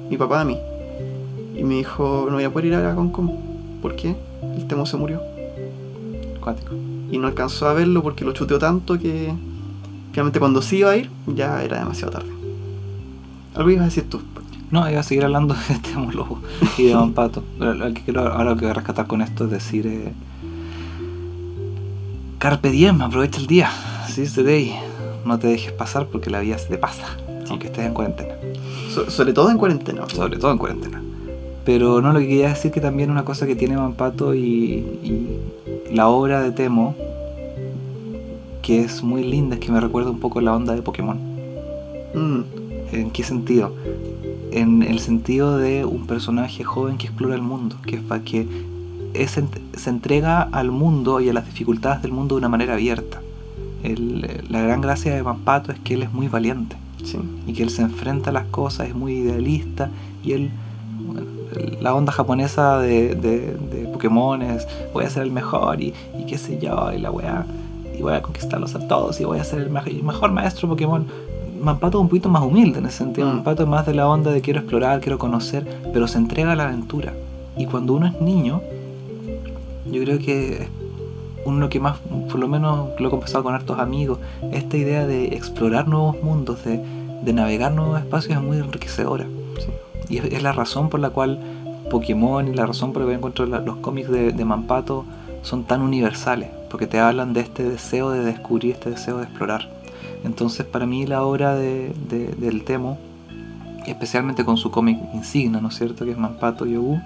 [0.08, 0.58] mi papá a mí.
[1.56, 3.32] Y me dijo, no voy a poder ir a ver a Concon.
[3.82, 4.16] ¿Por qué?
[4.56, 5.20] El Temo se murió.
[6.40, 6.74] Cuático.
[7.10, 9.32] Y no alcanzó a verlo porque lo chuteó tanto que
[10.12, 12.30] finalmente cuando sí iba a ir, ya era demasiado tarde.
[13.54, 14.20] Algo ibas a decir tú.
[14.70, 16.40] No, iba a seguir hablando de este lobo
[16.78, 19.86] y de lo que quiero ahora lo que voy a rescatar con esto es decir
[19.86, 20.12] eh,
[22.38, 23.70] Carpe diem, aprovecha el día.
[24.08, 24.74] Seize the day.
[25.26, 27.04] No te dejes pasar porque la vida se te pasa.
[27.50, 28.34] Aunque estés en cuarentena.
[28.94, 30.08] So- sobre todo en cuarentena.
[30.08, 31.02] Sobre todo en cuarentena.
[31.66, 34.40] Pero no lo que quería decir que también una cosa que tiene Mampato y,
[35.02, 35.26] y
[35.92, 36.94] la obra de Temo
[38.62, 41.18] que es muy linda es que me recuerda un poco la onda de Pokémon.
[42.14, 42.40] Mm,
[42.92, 43.74] ¿En qué sentido?
[44.52, 48.46] En el sentido de un personaje joven que explora el mundo, que, que
[49.14, 49.30] es
[49.76, 53.20] se entrega al mundo y a las dificultades del mundo de una manera abierta.
[53.82, 57.18] El- la gran gracia de Mampato es que él es muy valiente sí.
[57.46, 59.90] y que él se enfrenta a las cosas, es muy idealista
[60.22, 60.50] y él,
[61.06, 61.22] bueno,
[61.80, 66.26] la onda japonesa de, de, de Pokémon es voy a ser el mejor y, y
[66.26, 67.46] qué sé yo, y la weá,
[67.98, 71.06] y voy a conquistarlos a todos y voy a ser el mejor maestro Pokémon.
[71.60, 73.26] Mampato es un poquito más humilde en ese sentido.
[73.28, 73.34] Mm.
[73.36, 76.56] Mampato es más de la onda de quiero explorar, quiero conocer, pero se entrega a
[76.56, 77.12] la aventura.
[77.56, 78.62] Y cuando uno es niño,
[79.90, 80.68] yo creo que
[81.44, 81.98] uno que más,
[82.30, 84.18] por lo menos lo he conversado con hartos amigos,
[84.52, 86.80] esta idea de explorar nuevos mundos, de,
[87.22, 89.26] de navegar nuevos espacios es muy enriquecedora.
[89.58, 90.14] Sí.
[90.14, 91.38] Y es, es la razón por la cual
[91.90, 95.04] Pokémon y la razón por la que encuentro la- los cómics de, de Mampato
[95.42, 99.68] son tan universales, porque te hablan de este deseo de descubrir, este deseo de explorar.
[100.24, 102.98] Entonces para mí la obra de, de- del Temo,
[103.86, 107.00] especialmente con su cómic insignia, ¿no es cierto?, que es Mampato Yogu,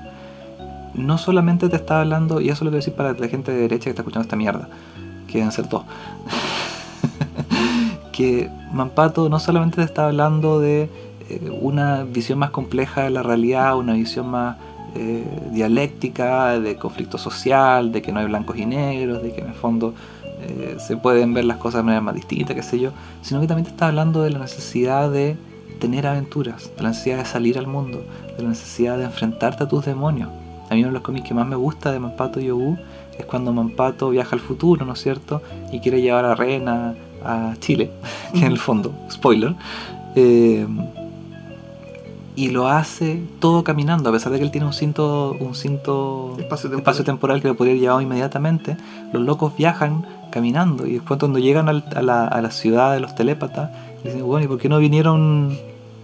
[0.95, 3.85] no solamente te está hablando, y eso lo quiero decir para la gente de derecha
[3.85, 4.69] que está escuchando esta mierda,
[5.27, 5.83] que deben ser dos,
[8.13, 10.89] que Mampato no solamente te está hablando de
[11.31, 14.57] eh, una visión más compleja de la realidad, una visión más
[14.95, 19.49] eh, dialéctica, de conflicto social, de que no hay blancos y negros, de que en
[19.49, 19.95] el fondo
[20.47, 22.91] eh, se pueden ver las cosas de manera más distinta, qué sé yo,
[23.23, 25.37] sino que también te está hablando de la necesidad de
[25.81, 28.05] tener aventuras, de la necesidad de salir al mundo,
[28.37, 30.29] de la necesidad de enfrentarte a tus demonios.
[30.71, 32.77] A mí uno de los cómics que más me gusta de Mampato Yogu
[33.19, 35.43] es cuando Mampato viaja al futuro, ¿no es cierto?
[35.73, 37.91] Y quiere llevar a Rena a Chile,
[38.33, 39.55] que en el fondo, spoiler.
[40.15, 40.67] eh,
[42.37, 46.35] y lo hace todo caminando, a pesar de que él tiene un cinto, un cinto
[46.39, 46.79] Espacio temporal.
[46.81, 48.77] espacio temporal que lo podría haber llevado inmediatamente.
[49.13, 53.01] Los locos viajan caminando y después cuando llegan al- a, la, a la ciudad de
[53.01, 53.71] los telépatas,
[54.03, 55.57] dicen, bueno, ¿y por qué no vinieron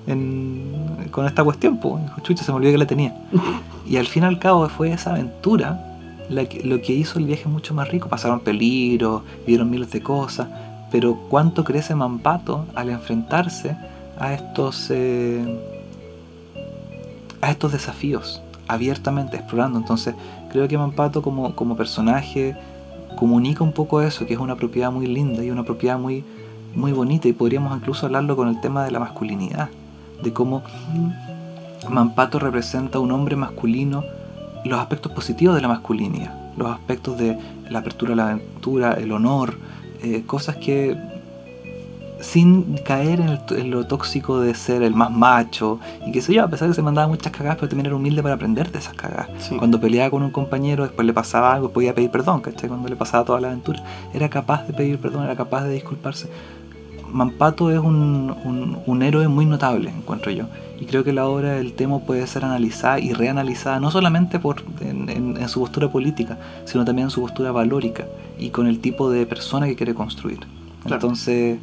[0.07, 1.79] en- con esta cuestión?
[1.79, 3.15] Pues, Dijo, chucha, se me olvidó que la tenía.
[3.89, 5.85] y al fin y al cabo fue esa aventura
[6.29, 8.09] la que- lo que hizo el viaje mucho más rico.
[8.09, 10.47] Pasaron peligros, vieron miles de cosas,
[10.93, 13.77] pero cuánto crece Mampato al enfrentarse
[14.19, 14.87] a estos...
[14.91, 15.43] eh,
[17.43, 19.79] a estos desafíos abiertamente, explorando.
[19.79, 20.15] Entonces,
[20.53, 22.55] creo que Mampato como, como personaje
[23.21, 26.25] comunica un poco eso, que es una propiedad muy linda y una propiedad muy,
[26.75, 27.29] muy bonita.
[27.29, 29.69] Y podríamos incluso hablarlo con el tema de la masculinidad,
[30.23, 30.63] de cómo
[31.87, 34.05] Mampato representa un hombre masculino,
[34.65, 39.13] los aspectos positivos de la masculinidad, los aspectos de la apertura a la aventura, el
[39.13, 39.59] honor,
[40.03, 40.97] eh, cosas que
[42.21, 46.35] sin caer en, el- en lo tóxico de ser el más macho y que sé
[46.35, 48.71] yo, a pesar de que se mandaba muchas cagadas, pero también era humilde para aprender
[48.71, 49.29] de esas cagadas.
[49.39, 49.57] Sí.
[49.57, 52.69] Cuando peleaba con un compañero, después le pasaba algo, podía pedir perdón, ¿cachai?
[52.69, 56.29] Cuando le pasaba toda la aventura, era capaz de pedir perdón, era capaz de disculparse.
[57.13, 60.45] Mampato es un, un- un héroe muy notable, encuentro yo.
[60.79, 64.63] Y creo que la obra del Temo puede ser analizada y reanalizada, no solamente por,
[64.81, 68.05] en, en- en su postura política, sino también en su postura valórica
[68.39, 70.39] y con el tipo de persona que quiere construir.
[70.83, 70.95] Claro.
[70.97, 71.59] Entonces,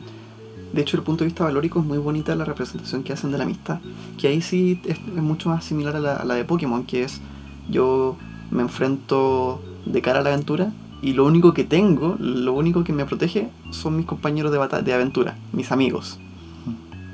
[0.74, 3.38] De hecho, el punto de vista valórico es muy bonita la representación que hacen de
[3.38, 3.80] la amistad.
[4.18, 7.04] Que ahí sí es, es mucho más similar a la, a la de Pokémon, que
[7.04, 7.22] es
[7.70, 8.16] yo
[8.52, 12.94] me enfrento de cara a la aventura y lo único que tengo, lo único que
[12.94, 16.20] me protege son mis compañeros de, de aventura, mis amigos.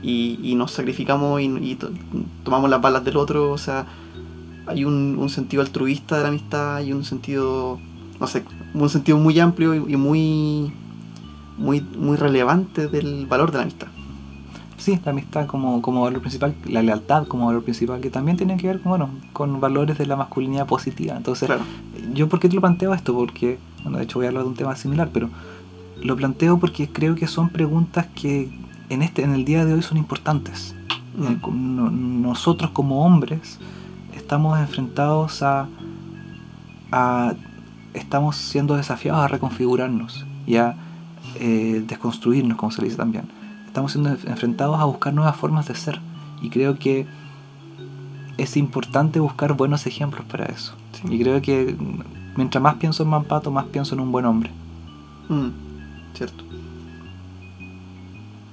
[0.01, 1.91] Y, y nos sacrificamos y, y to-
[2.43, 3.85] tomamos las balas del otro, o sea,
[4.67, 7.79] hay un, un sentido altruista de la amistad, hay un sentido,
[8.19, 8.43] no sé,
[8.73, 10.73] un sentido muy amplio y, y muy,
[11.57, 13.87] muy, muy relevante del valor de la amistad.
[14.77, 18.57] sí, la amistad como, como valor principal, la lealtad como valor principal, que también tiene
[18.57, 21.15] que ver con, bueno, con valores de la masculinidad positiva.
[21.15, 21.63] Entonces, Claro.
[22.13, 23.13] ¿Yo por qué te lo planteo esto?
[23.13, 25.29] Porque, bueno, de hecho voy a hablar de un tema similar, pero
[26.01, 28.49] lo planteo porque creo que son preguntas que
[28.89, 30.75] en, este, en el día de hoy son importantes.
[31.15, 32.21] Mm.
[32.21, 33.59] Nosotros como hombres
[34.15, 35.67] estamos enfrentados a,
[36.91, 37.33] a-
[37.93, 40.75] estamos siendo desafiados a reconfigurarnos y a
[41.35, 43.25] eh, desconstruirnos, como se le dice también.
[43.67, 45.99] Estamos siendo enf- enfrentados a buscar nuevas formas de ser
[46.41, 47.05] y creo que
[48.37, 50.73] es importante buscar buenos ejemplos para eso.
[50.93, 51.13] Sí.
[51.15, 51.75] Y creo que
[52.35, 54.49] mientras más pienso en Mampato, más pienso en un buen hombre.
[55.29, 55.47] Mm,
[56.15, 56.43] cierto.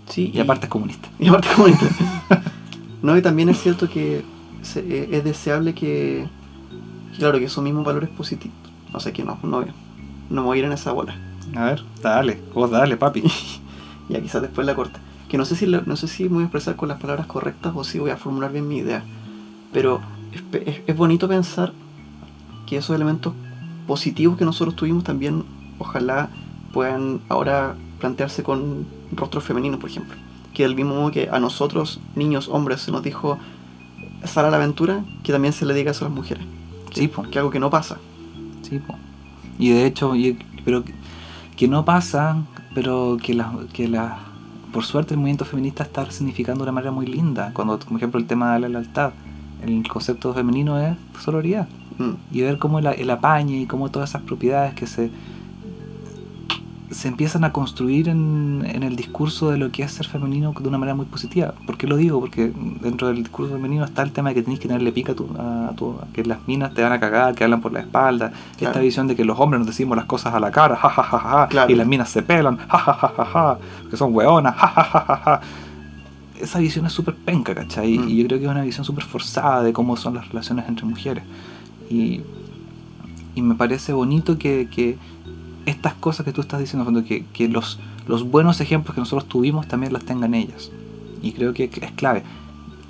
[0.08, 1.08] Sí, Y aparte es comunista.
[1.18, 1.86] y aparte comunista.
[3.02, 4.24] no, y también es cierto que
[4.62, 6.26] se- eh, es deseable que,
[7.18, 8.56] claro, que esos mismos valores positivos.
[8.92, 9.64] No sé, que no, no,
[10.30, 11.14] no voy a ir en esa bola.
[11.56, 13.22] A ver, dale, vos dale, papi.
[14.08, 14.98] Ya quizás después la corte.
[15.28, 17.26] Que no sé si la- no sé si me voy a expresar con las palabras
[17.28, 19.04] correctas o si voy a formular bien mi idea.
[19.72, 20.00] Pero
[20.32, 21.72] es, pe- es- es bonito pensar
[22.66, 23.34] que esos elementos
[23.86, 25.44] positivos que nosotros tuvimos también
[25.78, 26.28] ojalá
[26.72, 30.16] puedan ahora plantearse con rostros femeninos, por ejemplo.
[30.54, 33.38] Que del mismo modo que a nosotros, niños, hombres, se nos dijo
[34.24, 36.44] sal a la aventura, que también se le diga eso a las mujeres.
[36.92, 37.22] Sí, po.
[37.22, 37.98] Que algo que no pasa.
[38.62, 38.96] Sí, po.
[39.56, 40.92] Y de hecho, y- pero que,
[41.60, 42.38] que no pasa,
[42.74, 44.16] pero que la, que la,
[44.72, 47.50] por suerte el movimiento feminista está significando de una manera muy linda.
[47.52, 49.10] Cuando, por ejemplo, el tema de la lealtad,
[49.62, 51.68] el concepto femenino es sororidad.
[51.98, 55.10] Mm, Y ver cómo la- el apañe y cómo todas esas propiedades que se
[56.90, 60.68] se empiezan a construir en, en el discurso de lo que es ser femenino de
[60.68, 61.54] una manera muy positiva.
[61.64, 62.18] ¿Por qué lo digo?
[62.18, 65.14] Porque dentro del discurso femenino está el tema de que tenés que tenerle pica a
[65.14, 67.80] tu, a tu- a que las minas te van a cagar, que hablan por la
[67.80, 68.80] espalda, esta Claro.
[68.80, 71.18] visión de que los hombres nos decimos las cosas a la cara, ja, ja, ja,
[71.20, 71.70] ja, Claro.
[71.70, 74.82] y las minas se pelan, ja, ja, ja, ja, ja, que son hueonas, ja, ja,
[74.84, 75.40] ja, ja, ja.
[76.40, 77.98] Esa visión es súper penca, ¿cachai?
[77.98, 78.08] Mm.
[78.08, 80.86] Y yo creo que es una visión súper forzada de cómo son las relaciones entre
[80.86, 81.22] mujeres.
[81.88, 82.22] Y,
[83.34, 84.96] y me parece bonito que, que
[85.66, 89.28] estas cosas que tú estás diciendo, fondo, que, que los, los buenos ejemplos que nosotros
[89.28, 90.70] tuvimos también las tengan ellas.
[91.22, 92.22] Y creo que es clave.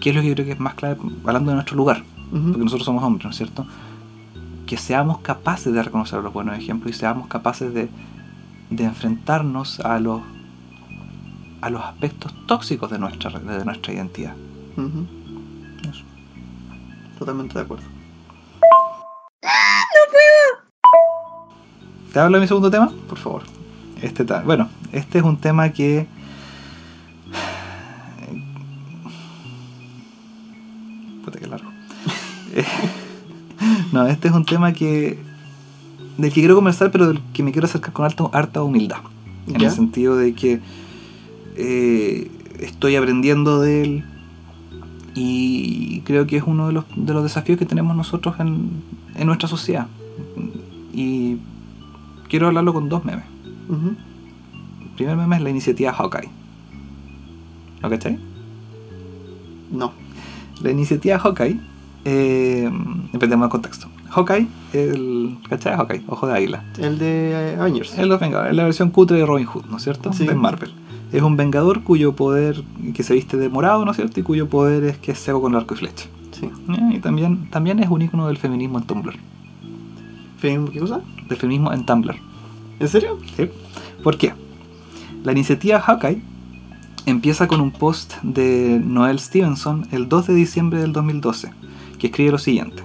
[0.01, 2.05] ¿Qué es lo que yo creo que es más clave hablando de nuestro lugar?
[2.31, 3.66] Porque nosotros somos hombres, ¿no es cierto?
[4.66, 7.89] Que seamos capaces de reconocer los buenos ejemplos y seamos capaces de,
[8.71, 10.23] de enfrentarnos a los,
[11.61, 14.35] a los aspectos tóxicos de nuestra, de nuestra identidad.
[15.83, 16.05] Eso.
[17.18, 17.85] Totalmente de acuerdo.
[22.12, 22.90] ¿Te hablo de mi segundo tema?
[23.08, 23.42] Por favor.
[24.02, 26.06] Este bueno, este es un tema que.
[31.24, 31.70] Puta que largo.
[33.92, 35.18] No, este es un tema que.
[36.16, 38.98] del que quiero conversar, pero del que me quiero acercar con harta, harta humildad.
[39.48, 39.68] En ¿Ya?
[39.68, 40.61] el sentido de que
[41.56, 42.30] eh,
[42.61, 44.04] estoy aprendiendo de él
[45.14, 48.70] y creo que es uno de los, de los desafíos que tenemos nosotros en,
[49.16, 49.88] en nuestra sociedad.
[50.94, 51.38] Y
[52.31, 53.24] quiero hablarlo con dos memes.
[53.68, 56.31] El primer meme es la iniciativa Hawkeye.
[57.83, 58.18] ¿Lo cachai?
[59.70, 59.93] No.
[60.62, 61.59] La iniciativa Hawkeye,
[62.05, 62.70] eh,
[63.12, 63.89] empecemos el contexto.
[64.11, 65.76] Hawkeye, el, ¿cachai?
[65.76, 66.64] Hawkeye, ojo de águila.
[66.78, 67.97] El de eh, Avengers.
[67.99, 70.12] Es, los Vengadores, es la versión cutre de Robin Hood, ¿no es cierto?
[70.12, 70.26] Sí.
[70.26, 70.72] De Marvel.
[71.12, 72.62] Es un vengador cuyo poder,
[72.95, 74.20] que se viste de morado, ¿no es cierto?
[74.20, 76.07] Y cuyo poder es que es ciego con arco y flecha.
[76.33, 76.47] Sí.
[76.47, 79.16] Eh, Y también, también es un icono del feminismo en Tumblr.
[80.41, 81.01] ¿Qué cosa?
[81.28, 82.16] Del feminismo en Tumblr.
[82.78, 83.18] ¿En serio?
[83.36, 83.49] ¿sí?
[84.03, 84.32] ¿Por qué?
[85.24, 86.22] La iniciativa Hawkeye
[87.07, 91.51] empieza con un post de Noel Stevenson el 2 de diciembre del 2012,
[91.99, 92.82] que escribe lo siguiente.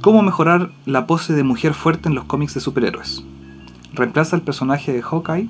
[0.00, 3.24] ¿Cómo mejorar la pose de mujer fuerte en los cómics de superhéroes?
[3.92, 5.48] Reemplaza el personaje de Hawkeye,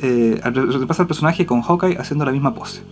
[0.00, 2.82] eh, re- reemplaza el personaje con Hawkeye haciendo la misma pose.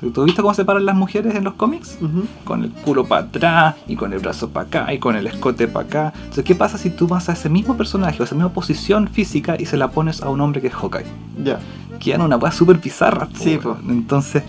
[0.00, 1.98] ¿Tú has visto cómo se paran las mujeres en los cómics?
[2.44, 5.68] Con el culo para atrás y con el brazo para acá y con el escote
[5.68, 6.12] para acá.
[6.16, 9.56] Entonces, ¿qué pasa si tú vas a ese mismo personaje o esa misma posición física
[9.58, 11.06] y se la pones a un hombre que es Hawkeye?
[11.42, 11.58] Ya.
[11.98, 13.26] Quedan una weá súper bizarra.
[13.26, 13.78] po, Sí, weón.
[13.88, 14.42] Entonces,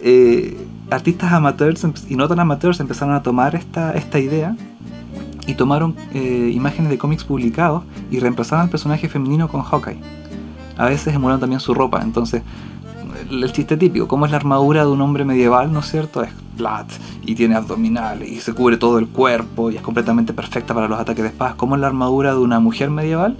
[0.00, 4.56] eh, artistas amateurs y no tan amateurs empezaron a tomar esta, esta idea
[5.46, 9.98] y tomaron eh, imágenes de cómics publicados y reemplazaron al personaje femenino con Hawkeye.
[10.76, 12.42] A veces emularon también su ropa, entonces
[13.30, 16.22] el el chiste típico, como es la armadura de un hombre medieval, ¿no es cierto?
[16.22, 16.90] Es flat
[17.24, 20.98] y tiene abdominales y se cubre todo el cuerpo y es completamente perfecta para los
[21.00, 21.54] ataques de espadas.
[21.54, 23.36] ¿Cómo es la armadura de una mujer medieval?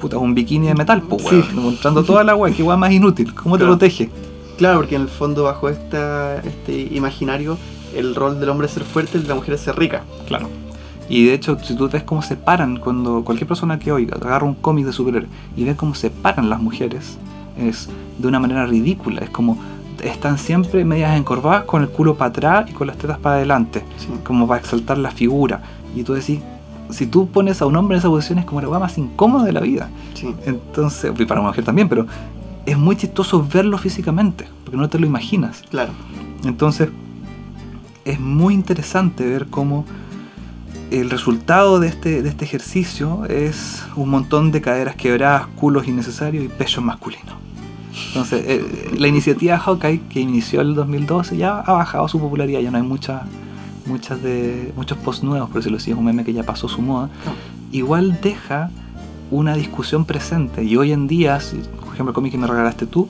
[0.00, 1.42] Puta, un bikini de metal, pues, Sí.
[1.54, 3.72] mostrando toda la weá, qué weá más inútil, ¿cómo te Claro.
[3.78, 4.10] protege?
[4.58, 7.56] Claro, porque en el fondo bajo esta, este imaginario
[7.94, 10.02] el rol del hombre es ser fuerte y de la mujer es ser rica.
[10.26, 10.48] Claro.
[11.08, 14.46] Y de hecho, si tú ves cómo se paran cuando cualquier persona que oiga agarra
[14.46, 17.18] un cómic de superhéroes y ve cómo se paran las mujeres,
[17.58, 17.88] es
[18.18, 19.20] de una manera ridícula.
[19.22, 19.58] Es como
[20.02, 23.84] están siempre medias encorvadas con el culo para atrás y con las tetas para adelante,
[23.96, 24.08] Sí.
[24.24, 25.62] como para exaltar la figura.
[25.96, 26.40] Y tú decís,
[26.90, 29.52] si tú pones a un hombre en esa posición es como la más incómoda de
[29.52, 29.88] la vida.
[30.14, 30.34] Sí.
[30.44, 32.06] Entonces, y para una mujer también, pero
[32.66, 35.62] es muy chistoso verlo físicamente, porque no te lo imaginas.
[35.70, 35.92] Claro.
[36.44, 36.88] Entonces,
[38.04, 39.86] es muy interesante ver cómo
[40.90, 46.44] el resultado de este, de este ejercicio es un montón de caderas quebradas, culos innecesarios
[46.44, 47.34] y pechos masculinos.
[48.08, 52.70] Entonces, eh, la iniciativa Hawkeye, que inició el 2012, ya ha bajado su popularidad, ya
[52.70, 53.22] no hay muchas
[53.86, 56.80] muchas de muchos posts nuevos, por decirlo así, es un meme que ya pasó su
[56.80, 57.10] moda.
[57.72, 58.70] Igual deja
[59.30, 62.86] una discusión presente y hoy en día, si, por ejemplo, el cómic que me regalaste
[62.86, 63.08] tú,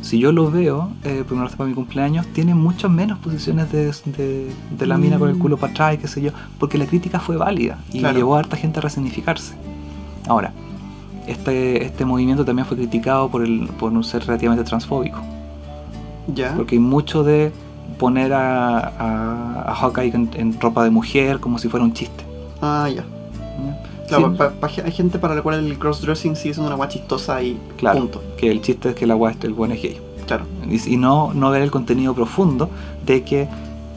[0.00, 4.50] si yo lo veo, eh, hace para mi cumpleaños, tiene muchas menos posiciones de, de,
[4.78, 7.20] de la mina con el culo para atrás y qué sé yo, porque la crítica
[7.20, 8.16] fue válida y Claro.
[8.16, 9.54] llevó a harta gente a resignificarse.
[10.28, 10.52] Ahora,
[11.26, 15.20] este, este movimiento también fue criticado por, el, por un ser relativamente transfóbico,
[16.34, 16.54] Ya.
[16.56, 17.52] porque hay mucho de
[17.98, 22.24] poner a, a, a Hawkeye en, en ropa de mujer como si fuera un chiste.
[22.62, 23.02] Ah, ya.
[23.02, 23.82] ¿ya?
[24.10, 27.42] Claro, pa- pa- hay gente para la cual el crossdressing sigue siendo una guay chistosa
[27.42, 28.00] y Claro.
[28.00, 28.22] punto.
[28.36, 29.98] que el chiste es que la guay, el buen es gay.
[30.26, 30.44] Claro.
[30.68, 32.70] y, y no, no ver el contenido profundo
[33.04, 33.48] de que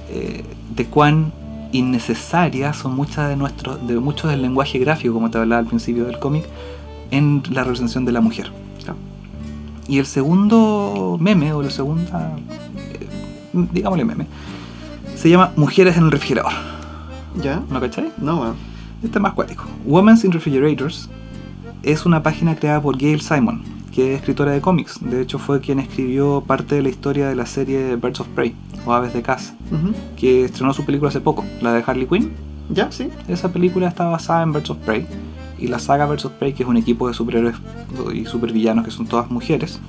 [0.09, 0.43] eh,
[0.75, 1.31] de cuán
[1.71, 6.05] innecesarias son muchas de nuestros de mucho del lenguaje gráfico como te hablaba al principio
[6.05, 6.45] del cómic
[7.11, 8.97] en la representación de la mujer Claro.
[9.87, 12.35] y el segundo meme o la segunda
[12.77, 13.07] eh,
[13.71, 14.25] digámosle meme
[15.15, 16.53] se llama mujeres en el refrigerador
[17.43, 17.61] ¿Ya?
[17.69, 18.11] ¿no cachai?
[18.19, 18.55] No, bueno.
[19.03, 21.09] Este es más cuático Women's in refrigerators
[21.83, 23.61] es una página creada por Gail Simon,
[23.93, 24.99] que es escritora de cómics.
[25.01, 28.55] De hecho, fue quien escribió parte de la historia de la serie Birds of Prey
[28.85, 29.53] o Aves de Caza,
[30.15, 32.31] que estrenó su película hace poco, la de Harley Quinn.
[32.69, 32.89] ¿Ya?
[32.91, 33.09] Sí.
[33.27, 35.05] Esa película está basada en Birds of Prey.
[35.59, 37.55] Y la saga Birds of Prey, que es un equipo de superhéroes
[38.13, 39.79] y supervillanos que son todas mujeres,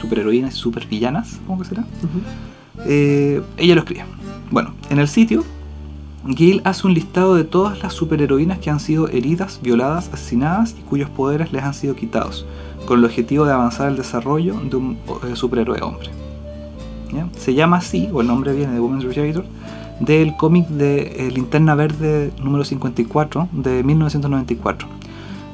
[0.00, 1.84] superheroínas y supervillanas, ¿cómo que será?
[2.84, 4.04] Eh, ella lo escribe.
[4.50, 5.44] Bueno, en el sitio,
[6.28, 10.82] Gail hace un listado de todas las superheroínas que han sido heridas, violadas, asesinadas y
[10.82, 12.46] cuyos poderes les han sido quitados,
[12.84, 16.10] con el objetivo de avanzar el desarrollo de un eh, superhéroe hombre.
[17.12, 17.28] ¿Ya?
[17.38, 19.44] Se llama así, o el nombre viene de Women's Refrigerator,
[20.00, 24.88] del cómic de eh, Linterna Verde número 54 de 1994,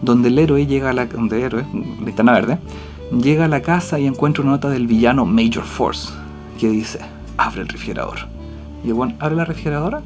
[0.01, 1.67] donde el héroe llega a la donde el héroe,
[2.05, 2.59] Linterna Verde,
[3.13, 6.13] llega a la casa y encuentra una nota del villano Major Force
[6.59, 7.01] que dice,
[7.37, 8.21] abre el refrigerador.
[8.85, 10.03] Y el weón abre la refrigeradora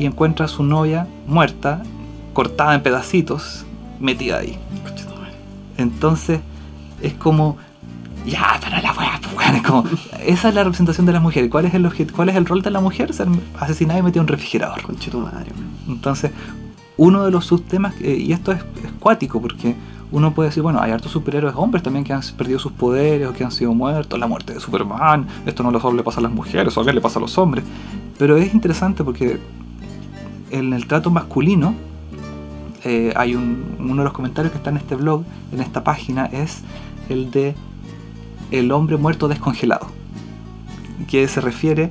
[0.00, 1.82] y encuentra a su novia muerta,
[2.32, 3.64] cortada en pedacitos,
[4.00, 4.58] metida ahí.
[5.76, 6.40] Entonces
[7.02, 7.58] es como,
[8.26, 9.84] ya, pero la weá, pues, es como,
[10.26, 11.50] esa es la representación de las mujeres.
[11.50, 13.12] ¿Cuál es el, cuál es el rol de la mujer?
[13.12, 13.28] Ser
[13.58, 14.82] asesinada y metida en un refrigerador.
[14.82, 15.96] Concha tu madre, weón.
[15.96, 16.32] Entonces,
[16.96, 19.74] uno de los subtemas, eh, y esto es, es cuático porque
[20.12, 23.32] uno puede decir, bueno, hay hartos superhéroes hombres también que han perdido sus poderes o
[23.32, 26.32] que han sido muertos, la muerte de Superman, esto no solo le pasa a las
[26.32, 27.64] mujeres, o a le pasa a los hombres.
[28.18, 29.38] Pero es interesante porque
[30.50, 31.74] en el trato masculino,
[32.84, 36.26] eh, hay un, uno de los comentarios que está en este blog, en esta página,
[36.26, 36.62] es
[37.08, 37.54] el de
[38.50, 39.86] el hombre muerto descongelado,
[41.08, 41.90] que se refiere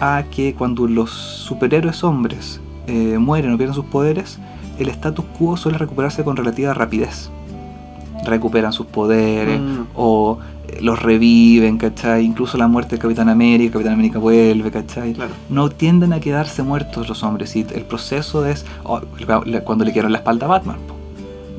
[0.00, 4.38] a que cuando los superhéroes hombres eh, mueren o pierden sus poderes,
[4.78, 7.30] el status quo suele recuperarse con relativa rapidez.
[8.24, 9.86] Recuperan sus poderes Mm.
[9.96, 10.38] o
[10.80, 12.24] los reviven, ¿cachai?
[12.24, 15.14] Incluso la muerte de Capitán América, Capitán América vuelve, ¿cachai?
[15.14, 15.32] Claro.
[15.48, 19.00] No tienden a quedarse muertos los hombres y el proceso es oh,
[19.64, 20.76] cuando le quieran la espalda a Batman.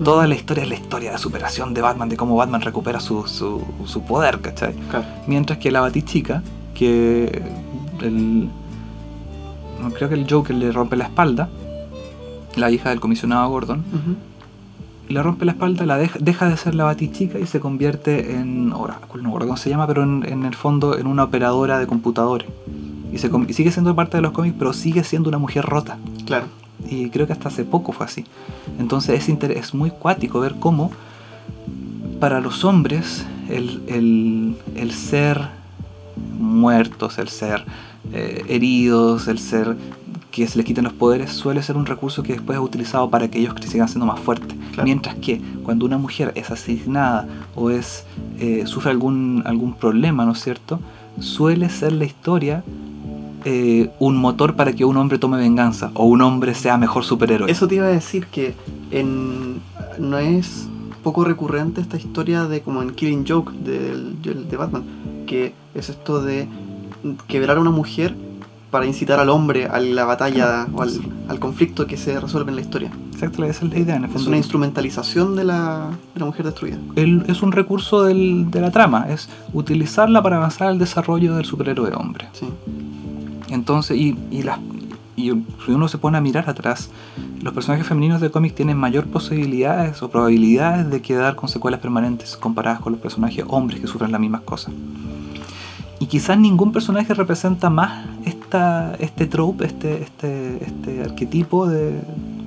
[0.03, 3.27] Toda la historia es la historia de superación de Batman, de cómo Batman recupera su,
[3.27, 4.73] su, su poder, ¿cachai?
[4.89, 5.05] Claro.
[5.27, 6.41] Mientras que la Batichica,
[6.73, 7.41] que
[8.01, 8.47] el,
[9.95, 11.49] creo que el Joker le rompe la espalda,
[12.55, 13.83] la hija del comisionado Gordon.
[15.09, 18.71] Le rompe la espalda, la deja, deja de ser la Batichica y se convierte en,
[18.71, 21.79] ahora, no me acuerdo cómo se llama, pero en, en el fondo en una operadora
[21.79, 22.47] de computadores.
[23.11, 25.65] Y, se, con- y sigue siendo parte de los cómics, pero sigue siendo una mujer
[25.65, 25.97] rota.
[26.25, 26.45] Claro.
[26.87, 28.23] Y creo que hasta hace poco fue así.
[28.79, 30.91] Entonces es, inter- es muy cuático ver cómo
[32.19, 35.49] para los hombres el, el- el ser
[36.39, 37.65] muertos, el ser
[38.13, 39.75] eh, heridos, el ser
[40.31, 43.27] que se les quiten los poderes suele ser un recurso que después es utilizado para
[43.29, 44.55] que ellos sigan siendo más fuertes.
[44.73, 44.83] Claro.
[44.83, 48.05] Mientras que cuando una mujer es asesinada o es
[48.39, 50.79] eh, sufre algún, algún problema, ¿no es cierto?
[51.19, 52.63] Suele ser la historia
[53.45, 57.49] eh, un motor para que un hombre tome venganza o un hombre sea mejor superhéroe.
[57.49, 58.53] Eso te iba a decir que
[58.91, 59.61] en,
[59.97, 60.67] no es
[61.03, 64.83] poco recurrente esta historia de como en Killing Joke del- de, Batman,
[65.25, 66.47] que es esto de
[67.27, 68.13] quebrar a una mujer
[68.71, 70.91] para incitar al hombre a la batalla o al,
[71.27, 72.91] al conflicto que se resuelve en la historia.
[73.13, 76.45] Exacto, esa es la idea en el Es una instrumentalización de la, de la mujer
[76.45, 76.77] destruida.
[76.95, 81.45] El- es un recurso del- de la trama, es utilizarla para avanzar al desarrollo del
[81.45, 82.27] superhéroe hombre.
[82.33, 82.47] Sí.
[83.49, 84.59] Entonces, y, y, las-
[85.15, 85.31] y
[85.65, 86.91] si uno se pone a mirar atrás,
[87.41, 92.37] los personajes femeninos de cómic tienen mayor posibilidades o probabilidades de quedar con secuelas permanentes
[92.37, 94.73] comparadas con los personajes hombres que sufren las mismas cosas.
[96.01, 98.05] Y quizás ningún personaje representa más
[98.49, 101.99] esta, este trope, este, este, este arquetipo de,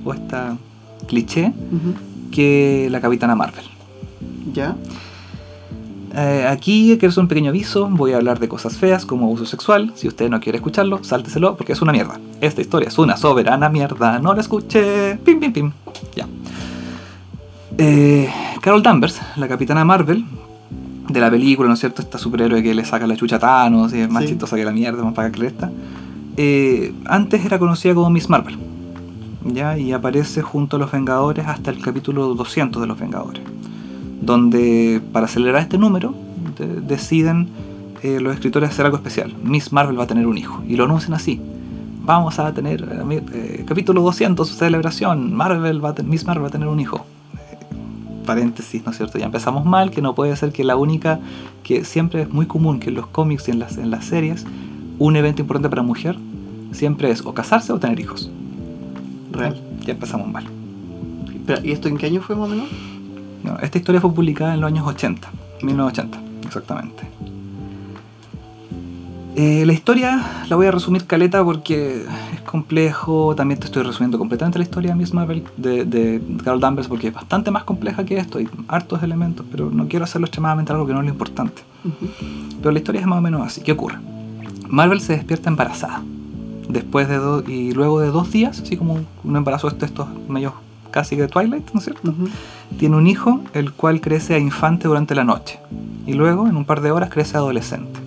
[0.03, 0.57] o esta
[1.07, 1.53] cliché
[2.29, 3.63] que la Capitana Marvel.
[4.53, 4.75] ¿Ya?
[6.13, 9.45] Eh, aquí quiero hacer un pequeño aviso, voy a hablar de cosas feas como abuso
[9.45, 9.93] sexual.
[9.95, 12.19] Si usted no quiere escucharlo, sálteselo porque es una mierda.
[12.41, 15.15] Esta historia es una soberana mierda, no la escuche.
[15.23, 15.71] Pim, pim, pim.
[16.17, 16.27] Ya.
[17.77, 18.29] Eh,
[18.61, 20.25] Carol Danvers, la capitana Marvel,
[21.09, 22.01] de la película, ¿no es cierto?
[22.01, 24.29] Esta superhéroe que le saca la chucha a Thanos y es más Sí.
[24.29, 25.71] chistosa que la mierda, más para que cresta.
[26.37, 28.57] Eh, antes era conocida como Miss Marvel.
[29.45, 29.77] ¿ya?
[29.77, 33.43] Y aparece junto a los Vengadores hasta el capítulo 200 de los Vengadores
[34.21, 36.13] donde para acelerar este número
[36.57, 37.49] de- deciden
[38.03, 39.33] eh, los escritores hacer algo especial.
[39.43, 41.41] Miss Marvel va a tener un hijo y lo anuncian así.
[42.05, 45.33] Vamos a tener eh, eh, capítulo 200, celebración.
[45.33, 47.05] Marvel va a Miss Marvel va a tener un hijo.
[48.23, 49.17] Paréntesis, ¿no es cierto?
[49.17, 51.19] Ya empezamos mal, que no puede ser que la única,
[51.63, 54.45] que siempre es muy común que en los cómics y en las, en las series,
[54.99, 56.17] un evento importante para mujer
[56.71, 58.29] siempre es o casarse o tener hijos.
[59.31, 59.59] Real.
[59.85, 60.45] Ya empezamos mal.
[61.33, 62.69] Espera, ¿y esto en qué año fue más o menos?
[63.43, 65.29] No, esta historia fue publicada en los años 80,
[65.61, 67.03] 1980, exactamente.
[69.35, 73.35] Eh, la historia la voy a resumir caleta porque es complejo.
[73.35, 77.49] También te estoy resumiendo completamente la historia Marvel de, de Carol Danvers porque es bastante
[77.49, 78.37] más compleja que esto.
[78.37, 81.63] Hay hartos elementos, pero no quiero hacerlo extremadamente algo que no es lo importante.
[82.59, 83.61] Pero la historia es más o menos así.
[83.61, 83.97] ¿Qué ocurre?
[84.69, 86.03] Marvel se despierta embarazada.
[86.69, 90.53] Después de dos y luego de dos días, así como un embarazo de estos medios
[90.91, 92.13] casi de Twilight, ¿no es cierto?
[92.77, 95.59] Tiene un hijo, el cual crece a infante durante la noche.
[96.05, 97.99] Y luego, en un par de horas, crece a adolescente.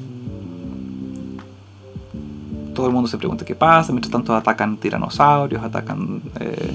[2.76, 3.90] Todo el mundo se pregunta qué pasa.
[3.92, 6.74] Mientras tanto, atacan tiranosaurios, atacan eh,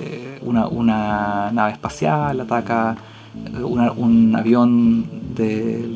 [0.00, 2.96] eh, una, una nave espacial, ataca
[3.58, 5.04] eh, una- un avión
[5.34, 5.88] de,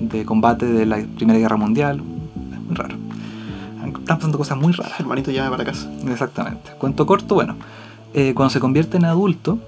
[0.00, 2.00] de combate de la Primera Guerra Mundial.
[2.52, 2.94] Es muy raro.
[3.98, 4.98] Están pasando cosas muy raras.
[5.00, 5.90] Hermanito, llame para casa.
[6.08, 6.70] Exactamente.
[6.78, 7.56] Cuento corto, bueno.
[8.14, 9.58] eh, cuando se convierte en adulto,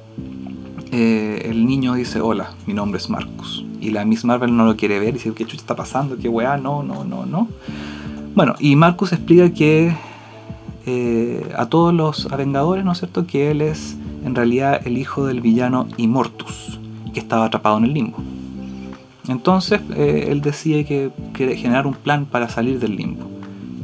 [0.93, 3.65] eh, el niño dice, hola, mi nombre es Marcus.
[3.81, 6.17] Y la Miss Marvel no lo quiere ver y dice, ¿qué chucha está pasando?
[6.17, 6.57] ¿Qué weá?
[6.59, 7.49] No, no, no, no.
[8.35, 9.93] Bueno, y Marcus explica que
[10.87, 15.27] eh, a todos los Vengadores, ¿no es cierto?, que él es en realidad el hijo
[15.27, 16.79] del villano Immortus,
[17.13, 18.19] que estaba atrapado en el limbo.
[19.29, 23.29] Entonces, eh, él decide que quiere generar un plan para salir del limbo.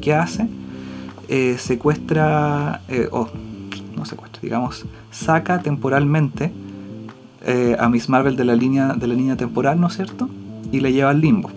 [0.00, 0.48] ¿Qué hace?
[1.28, 3.28] Eh, secuestra, o
[3.96, 6.52] no secuestra, digamos, saca temporalmente
[7.78, 10.28] a Miss Marvel de la, línea, de la línea temporal, ¿no es cierto?
[10.72, 11.50] Y le lleva al limbo.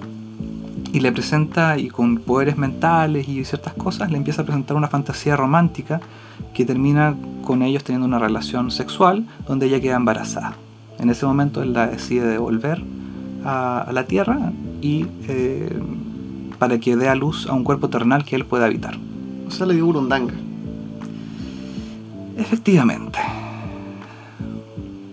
[0.91, 4.87] Y le presenta, y con poderes mentales y ciertas cosas, le empieza a presentar una
[4.87, 6.01] fantasía romántica
[6.53, 10.55] que termina con ellos teniendo una relación sexual donde ella queda embarazada.
[10.97, 12.81] En ese momento él la decide devolver
[13.45, 15.69] a, a la Tierra y eh,
[16.57, 18.97] para que dé a luz a un cuerpo terrenal que él pueda habitar.
[19.47, 20.33] O sea, le dio burundanga.
[22.37, 23.19] Efectivamente.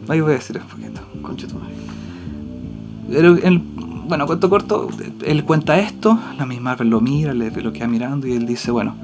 [0.08, 1.00] Ahí voy a decir un poquito.
[1.22, 1.74] Concha tu madre.
[3.10, 3.36] Pero
[4.08, 4.88] bueno, cuento corto,
[5.24, 8.70] él cuenta esto, la misma Marvel lo mira, le, lo queda mirando y él dice,
[8.70, 8.94] bueno,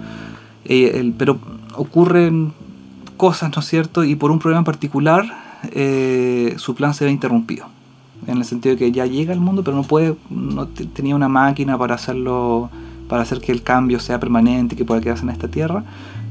[0.65, 1.39] eh, pero
[1.77, 2.53] ocurren
[3.17, 4.05] cosas, ¿no es cierto?
[4.05, 5.25] Y por un problema en particular,
[5.73, 7.67] eh, su plan se ve interrumpido.
[8.27, 11.17] En el sentido de que ya llega al mundo, pero no puede, no te- tenía
[11.17, 12.71] una máquina para hacerlo,
[13.09, 15.85] para hacer que el cambio sea permanente que pueda quedarse en esta tierra,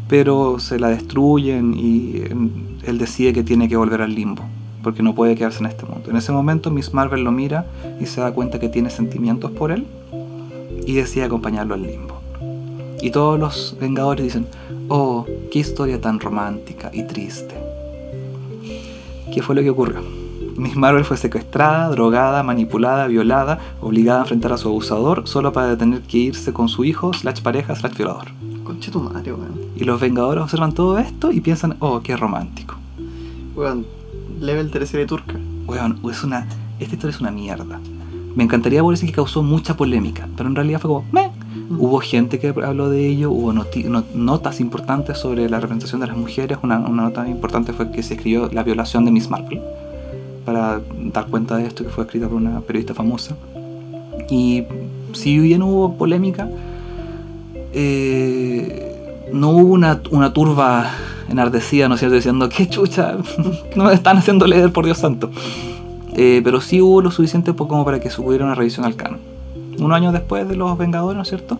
[0.07, 2.49] pero se la destruyen y em,
[2.86, 4.43] él decide que tiene que volver al limbo,
[4.82, 6.09] porque no puede quedarse en este mundo.
[6.09, 7.65] En ese momento Miss Marvel lo mira
[7.99, 9.86] y se da cuenta que tiene sentimientos por él
[10.86, 12.19] y decide acompañarlo al limbo.
[13.01, 14.47] Y todos los Vengadores dicen,
[14.88, 17.55] oh, qué historia tan romántica y triste.
[19.34, 20.01] ¿Qué fue lo que ocurrió?
[20.57, 25.77] Miss Marvel fue secuestrada, drogada, manipulada, violada, obligada a enfrentar a su abusador solo para
[25.77, 28.27] tener que irse con su hijo, slash pareja, slash violador.
[28.63, 29.59] Concha tu madre, weón.
[29.75, 32.75] Y los Vengadores observan todo esto y piensan, oh, qué romántico.
[33.55, 33.86] Weón,
[34.41, 35.35] level tercera turca.
[35.67, 36.47] Weón, es una,
[36.79, 37.79] esta historia es una mierda.
[38.35, 41.31] Me encantaría poder decir que causó mucha polémica, pero en realidad fue como, meh.
[41.77, 46.07] Hubo gente que habló de ello, hubo noti- no- notas importantes sobre la representación de
[46.07, 46.57] las mujeres.
[46.63, 49.61] Una, una nota importante fue que se escribió la violación de Miss Marvel,
[50.45, 50.81] para
[51.13, 53.37] dar cuenta de esto, que fue escrita por una periodista famosa.
[54.29, 54.63] Y
[55.13, 56.49] si bien hubo polémica,
[57.73, 60.89] eh, no hubo una, una turba
[61.32, 63.17] enardecida, ¿no es cierto?, diciendo, qué chucha,
[63.75, 65.32] no me están haciendo leer, por Dios santo.
[66.15, 69.19] Eh, pero sí hubo lo suficiente como para que se hubiera una revisión al canon.
[69.79, 71.57] Un año después de Los Vengadores, ¿no es cierto?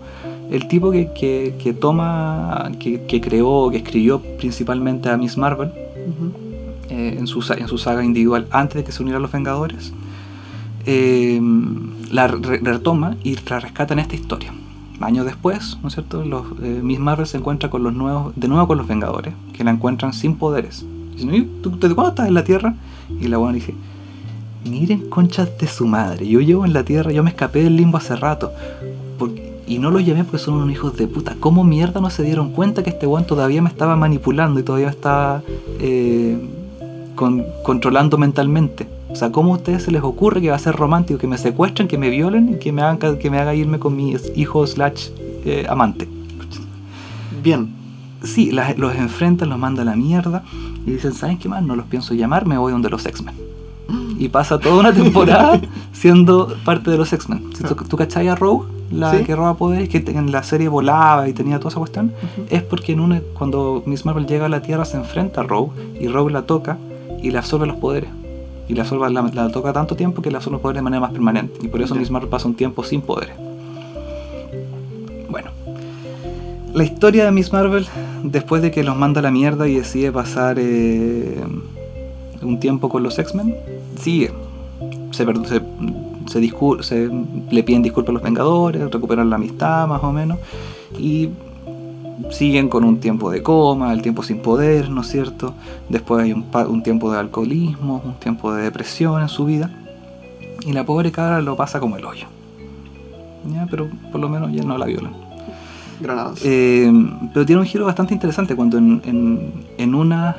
[0.52, 5.72] El tipo que, que, que toma, que, que creó, que escribió principalmente a Miss Marvel
[6.90, 9.94] eh, en, su, en su saga individual antes de que se uniera a Los Vengadores,
[10.86, 11.40] eh,
[12.12, 14.54] la re- retoma y la rescata en esta historia.
[15.02, 16.24] Años después, ¿no es cierto?
[16.26, 19.64] Los, eh, Miss Marvel se encuentra con los nuevos, de nuevo con los Vengadores, que
[19.64, 20.86] la encuentran sin poderes.
[21.14, 22.76] Dicen, "Oye, ¿tú desde cuándo estás en la Tierra?
[23.20, 23.74] Y la buena dice,
[24.64, 27.98] miren conchas de su madre, yo llevo en la Tierra, yo me escapé del limbo
[27.98, 28.52] hace rato.
[29.68, 31.36] Y no los llamé porque son unos hijos de puta.
[31.40, 34.90] ¿Cómo mierda no se dieron cuenta que este weón todavía me estaba manipulando y todavía
[34.90, 35.44] estaba
[35.80, 36.38] eh,
[37.16, 38.86] con- controlando mentalmente?
[39.12, 41.38] O sea, ¿cómo a ustedes se les ocurre que va a ser romántico que me
[41.38, 44.66] secuestren, que me violen y que me hagan que me haga irme con mi hijo
[44.66, 45.10] slash
[45.46, 46.08] eh, amante?
[47.44, 47.74] Bien.
[48.24, 50.44] Sí, los enfrentan, los manda a la mierda
[50.86, 51.64] y dicen, ¿saben qué más?
[51.64, 53.36] No los pienso llamar, me voy donde los X-Men.
[54.20, 55.60] Y pasa toda una temporada
[55.92, 57.50] siendo parte de los X-Men.
[57.56, 58.68] Si tú, ¿Tú cachai a Rogue?
[58.92, 59.24] La Sí.
[59.24, 62.12] que roba poderes, que en la serie volaba y tenía toda esa cuestión.
[62.50, 65.72] Es porque en una, cuando Miss Marvel llega a la Tierra se enfrenta a Rogue
[66.00, 66.78] y Rogue la toca
[67.24, 68.10] y le absorbe los poderes.
[68.72, 71.02] Y la, absorbe, la, la toca tanto tiempo que le absorbe los poderes de manera
[71.02, 71.60] más permanente.
[71.62, 71.94] Y por eso.
[71.94, 73.36] Miss Marvel pasa un tiempo sin poderes.
[75.30, 75.52] Bueno.
[76.74, 77.86] La historia de Miss Marvel,
[78.24, 81.44] después de que los manda a la mierda y decide pasar eh,
[82.42, 83.54] un tiempo con los X-Men,
[84.00, 84.32] sigue.
[85.12, 85.62] Se, se,
[86.28, 87.10] se, se
[87.52, 90.40] le piden disculpas a los Vengadores, recuperan la amistad más o menos,
[90.98, 91.28] y
[92.30, 95.54] siguen con un tiempo de coma, el tiempo sin poder, ¿no es cierto?
[95.90, 99.70] Después hay un, tiempo de alcoholismo, un tiempo de depresión en su vida,
[100.66, 102.28] y la pobre cabra lo pasa como el hoyo.
[103.52, 105.14] Ya, pero por lo menos ya no la violan.
[106.44, 106.92] Eh,
[107.34, 110.36] pero tiene un giro bastante interesante cuando en, en- en una,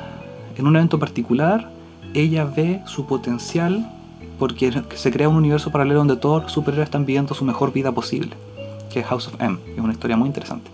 [0.57, 1.69] en un evento particular
[2.13, 3.89] ella ve su potencial
[4.39, 7.91] porque se crea un universo paralelo donde todos los superhéroes están viviendo su mejor vida
[7.91, 8.31] posible,
[8.91, 10.69] que es House of M, es una historia muy interesante.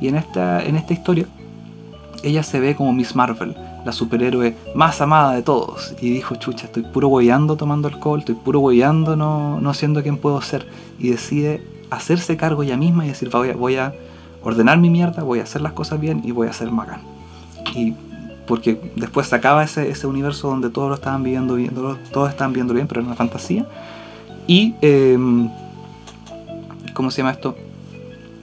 [0.00, 1.26] Y en esta, en esta historia
[2.22, 5.94] ella se ve como Miss Marvel, la superhéroe más amada de todos.
[6.00, 10.18] Y dijo, chucha, estoy puro hueveando tomando alcohol, estoy puro hueveando no, no siendo quien
[10.18, 10.66] puedo ser.
[10.98, 13.94] Y decide hacerse cargo ella misma y decir, voy a, voy a
[14.42, 17.00] ordenar mi mierda, voy a hacer las cosas bien y voy a ser bacán.
[17.74, 17.94] Y
[18.46, 22.30] porque después se acaba ese, ese universo donde todos lo estaban viviendo bien, todos, todos
[22.30, 23.66] estaban viendo bien, pero era una fantasía.
[24.46, 25.50] Y, em,
[26.94, 27.54] ¿cómo se llama esto?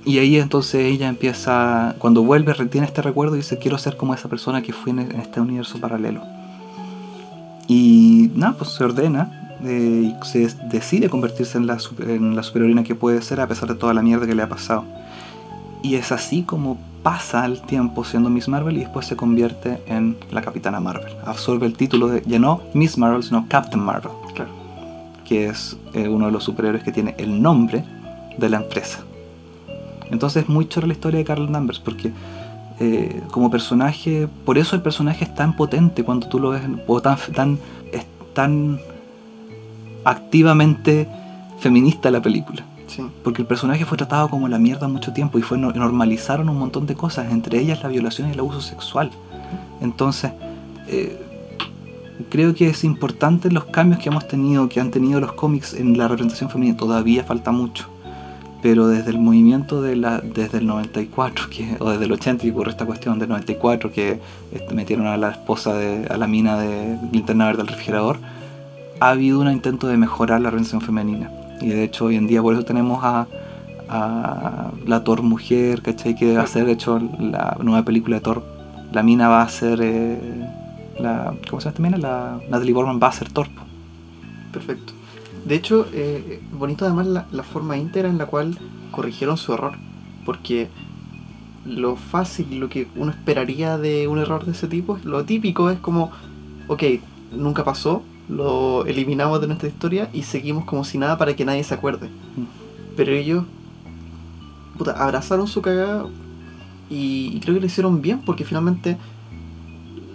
[0.05, 4.13] Y ahí entonces ella empieza, cuando vuelve, retiene este recuerdo y dice, quiero ser como
[4.13, 6.21] esa persona que fui en, en este universo paralelo.
[7.67, 12.83] Y nada, pues se ordena eh, y se decide convertirse en la, en la superheroína
[12.83, 14.85] que puede ser a pesar de toda la mierda que le ha pasado.
[15.81, 20.17] Y es así como pasa el tiempo siendo Miss Marvel y después se convierte en
[20.31, 21.13] la Capitana Marvel.
[21.25, 24.51] Absorbe el título de, ya no Miss Marvel, sino Captain Marvel, Claro.
[25.23, 27.83] que es eh, uno de los superhéroes que tiene el nombre
[28.37, 28.99] de la empresa.
[30.11, 32.11] Entonces es muy chora la historia de Carol Danvers porque
[32.79, 37.01] eh, como personaje, por eso el personaje es tan potente cuando tú lo ves, o
[37.01, 37.59] tan, tan,
[37.91, 38.79] es tan
[40.03, 41.07] activamente
[41.59, 42.63] feminista la película.
[42.87, 43.03] Sí.
[43.23, 46.59] Porque el personaje fue tratado como la mierda mucho tiempo y fue no- normalizaron un
[46.59, 49.09] montón de cosas, entre ellas la violación y el abuso sexual.
[49.81, 50.31] Entonces,
[50.87, 51.19] eh,
[52.29, 55.97] creo que es importante los cambios que hemos tenido, que han tenido los cómics en
[55.97, 56.77] la representación femenina.
[56.77, 57.87] Todavía falta mucho.
[58.65, 62.49] Pero desde el movimiento de la, desde el 94, que, o desde el 80 que
[62.49, 64.19] ocurre esta cuestión del 94, que
[64.51, 68.17] este, metieron a la esposa de, a la mina de linterna verde del refrigerador,
[68.99, 71.29] ha habido un intento de mejorar la representación femenina.
[71.61, 73.27] Y de hecho hoy en día por eso tenemos a,
[74.87, 76.15] la Thor mujer, ¿cachai?
[76.15, 78.43] Que va a ser, de hecho, la nueva película de Thor.
[78.91, 80.17] La mina va a ser, eh,
[80.97, 81.97] la, ¿cómo se llama esta mina?
[81.99, 83.45] La Natalie Portman va a ser Thor.
[84.51, 84.94] Perfecto.
[85.45, 88.57] De hecho, eh, bonito además la, la forma íntegra en la cual
[88.91, 89.73] corrigieron su error.
[90.25, 90.67] Porque
[91.65, 95.79] lo fácil, lo que uno esperaría de un error de ese tipo, lo típico es
[95.79, 96.11] como,
[96.67, 96.83] ok,
[97.35, 101.63] nunca pasó, lo eliminamos de nuestra historia y seguimos como si nada para que nadie
[101.63, 102.09] se acuerde.
[102.95, 103.45] Pero ellos,
[104.77, 106.05] puta, abrazaron su cagada
[106.89, 108.97] y, y creo que lo hicieron bien porque finalmente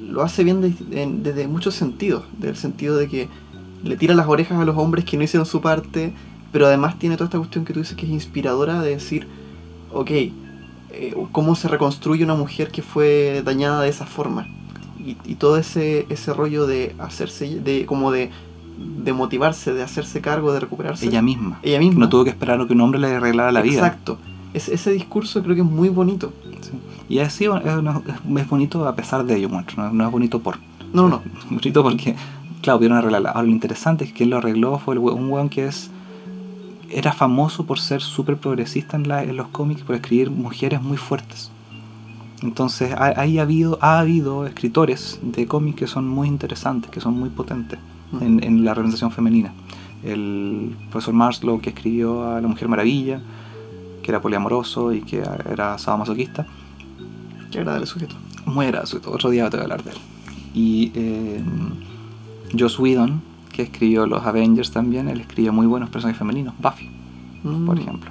[0.09, 2.25] lo hace bien de- en- desde muchos sentidos.
[2.39, 3.29] Del sentido de que
[3.83, 6.13] le tira las orejas a los hombres que no hicieron su parte,
[6.53, 9.27] pero además tiene toda esta cuestión que tú dices que es inspiradora de decir,
[9.93, 14.47] ok, eh, cómo se reconstruye una mujer que fue dañada de esa forma.
[14.99, 18.31] Y, y todo ese, ese rollo de hacerse, de como de,
[19.03, 21.07] de motivarse, de hacerse cargo, de recuperarse.
[21.07, 21.59] Ella misma.
[21.63, 22.01] Ella misma.
[22.01, 23.79] No tuvo que esperar a que un hombre le arreglara la vida.
[23.79, 24.19] Exacto.
[24.53, 26.33] Es- ese discurso creo que es muy bonito.
[26.61, 26.73] Sí.
[27.09, 27.51] Y así es,
[28.37, 29.83] es bonito a pesar de ello, muestro.
[29.85, 30.59] No, no es bonito por.
[30.93, 31.23] No, no, no.
[31.39, 32.15] Es bonito porque,
[32.63, 33.31] claro, pudieron arreglarla.
[33.31, 35.91] Ahora, lo interesante es que quien lo arregló fue el we- un weón que es.
[36.91, 40.97] Era famoso por ser súper progresista en, la- en los cómics, por escribir mujeres muy
[40.97, 41.51] fuertes.
[42.43, 47.01] Entonces, ha, ahí ha habido, ha habido escritores de cómics que son muy interesantes, que
[47.01, 47.79] son muy potentes
[48.21, 49.53] en, en la representación femenina.
[50.03, 53.21] El profesor Marslow, que escribió a La Mujer Maravilla,
[54.03, 55.23] que era poliamoroso y que
[55.53, 56.47] era sadomasoquista.
[57.53, 58.17] Qué agradable sujeto.
[58.47, 59.99] Muy agradable, otro día te voy a hablar de él.
[60.55, 61.41] Y eh,
[62.59, 63.23] Joss Whedon,
[63.53, 66.89] que escribió los Avengers también, él escribió muy buenos personajes femeninos, Buffy,
[67.43, 67.67] Mm.
[67.67, 68.11] por ejemplo.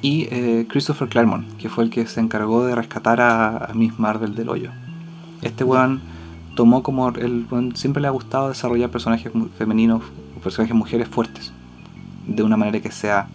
[0.00, 3.98] Y eh, Christopher Claremont, que fue el que se encargó de rescatar a, a Miss
[3.98, 4.70] Marvel del hoyo.
[5.42, 6.00] Este weón
[6.54, 7.08] tomó como.
[7.10, 10.02] El, weón siempre le ha gustado desarrollar personajes femeninos
[10.36, 11.52] o personajes mujeres fuertes.
[12.28, 13.26] De una manera que sea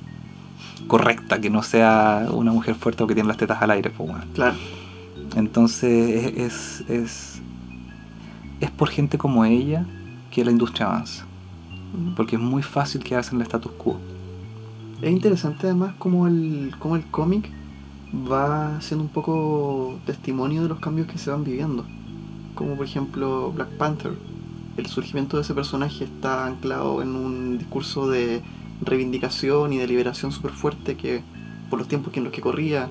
[0.88, 3.90] correcta, que no sea una mujer fuerte o que tiene las tetas al aire.
[3.90, 4.24] Pues, weón.
[4.34, 4.56] Claro.
[5.36, 7.42] Entonces es, es, es,
[8.62, 9.86] es por gente como ella
[10.34, 11.26] que la industria avanza.
[11.94, 12.16] Mm.
[12.16, 13.98] Porque es muy fácil quedarse en el status quo.
[15.02, 17.50] Es interesante además como el, como el cómic
[18.32, 21.86] va siendo un poco testimonio de los cambios que se van viviendo.
[22.56, 24.14] Como por ejemplo Black Panther.
[24.76, 28.42] El surgimiento de ese personaje está anclado en un discurso de
[28.82, 31.22] reivindicación y de liberación súper fuerte que
[31.70, 32.90] por los tiempos en los que corría.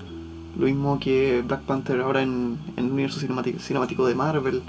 [0.56, 4.62] Lo mismo que Black Panther ahora en, en el universo cinemático de Marvel.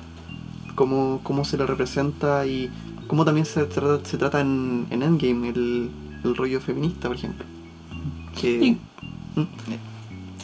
[0.76, 2.70] Cómo, cómo se le representa y
[3.08, 5.90] como también se trata, se trata en, en Endgame el,
[6.24, 7.45] el rollo feminista, por ejemplo.
[8.40, 8.72] Que, Y-
[9.36, 9.44] ¿Mm?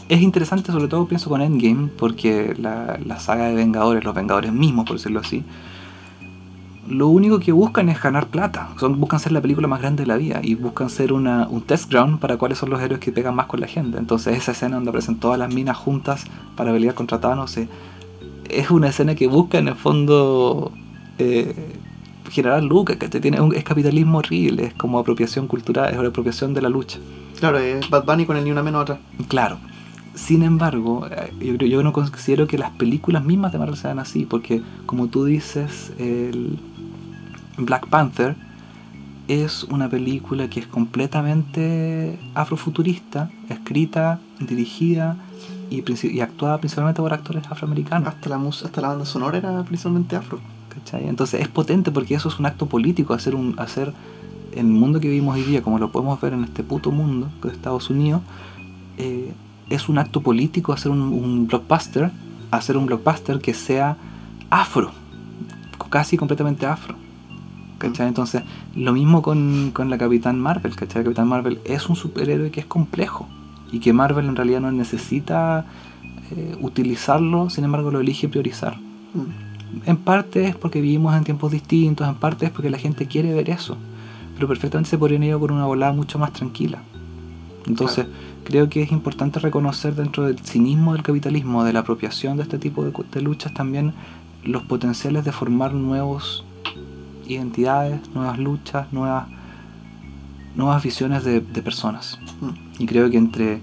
[0.09, 4.51] Es interesante, sobre todo pienso con Endgame, porque la, la saga de Vengadores, los Vengadores
[4.51, 5.43] mismos, por decirlo así,
[6.87, 8.69] lo único que buscan es ganar plata.
[8.79, 11.61] Son, buscan ser la película más grande de la vida y buscan ser una, un
[11.61, 13.99] test ground para cuáles son los héroes que pegan más con la gente.
[13.99, 16.25] Entonces, esa escena donde aparecen todas las minas juntas
[16.55, 17.69] para pelear contra Thanos eh,
[18.49, 20.71] es una escena que busca en el fondo
[21.17, 21.53] eh,
[22.29, 26.53] generar lucas, que tiene un, es capitalismo horrible, es como apropiación cultural, es una apropiación
[26.53, 26.99] de la lucha.
[27.39, 28.99] Claro, es Bad Bunny con el ni una menos atrás.
[29.27, 29.57] Claro.
[30.13, 34.25] Sin embargo, eh, yo, yo no considero que las películas mismas de Marvel sean así,
[34.25, 36.59] porque como tú dices, el
[37.57, 38.35] Black Panther
[39.27, 45.17] es una película que es completamente afrofuturista, escrita, dirigida
[45.69, 48.07] y, y actuada principalmente por actores afroamericanos.
[48.07, 50.39] Hasta la, mus- hasta la banda sonora era principalmente afro.
[50.73, 51.07] ¿cachai?
[51.07, 53.93] Entonces es potente porque eso es un acto político, hacer un hacer
[54.51, 57.29] en el mundo que vivimos hoy día, como lo podemos ver en este puto mundo
[57.43, 58.21] de Estados Unidos,
[58.97, 59.31] eh,
[59.69, 62.11] es un acto político hacer un, un blockbuster,
[62.49, 63.97] hacer un blockbuster que sea
[64.49, 64.91] afro,
[65.89, 66.95] casi completamente afro.
[67.77, 68.07] ¿Cachai?
[68.09, 68.43] Entonces,
[68.75, 70.97] lo mismo con, con la Capitán Marvel, ¿cachai?
[70.97, 73.27] La Capitán Marvel es un superhéroe que es complejo
[73.71, 75.65] y que Marvel en realidad no necesita
[76.31, 78.77] eh, utilizarlo, sin embargo lo elige priorizar.
[78.77, 79.49] Mm.
[79.85, 83.33] En parte es porque vivimos en tiempos distintos, en parte es porque la gente quiere
[83.33, 83.77] ver eso.
[84.35, 86.81] Pero perfectamente se podrían ir por una volada mucho más tranquila.
[87.67, 88.07] Entonces,
[88.45, 92.57] creo que es importante reconocer dentro del cinismo del capitalismo, de la apropiación de este
[92.57, 93.93] tipo de, luchas, también
[94.43, 96.45] los potenciales de formar nuevos
[97.27, 99.27] identidades, nuevas luchas, nuevas,
[100.55, 102.17] nuevas visiones de, de personas.
[102.41, 102.68] Mm.
[102.79, 103.59] Y creo que entre,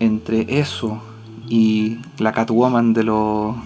[0.00, 1.00] entre eso
[1.48, 3.56] y la Catwoman de los,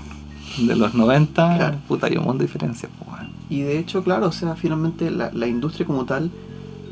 [0.58, 1.78] de los 90, Claro.
[1.86, 2.90] puta, hay un montón de diferencias.
[2.98, 3.08] pues.
[3.50, 6.30] Y de hecho, claro, o sea, finalmente la, la industria como tal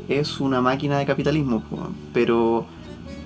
[0.09, 2.65] es una máquina de capitalismo, po, pero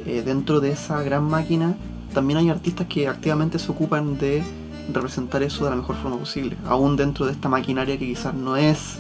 [0.05, 1.75] eh, dentro de esa gran máquina
[2.13, 4.43] también hay artistas que activamente se ocupan de
[4.91, 8.57] representar eso de la mejor forma posible, aún dentro de esta maquinaria que quizás no
[8.57, 8.97] es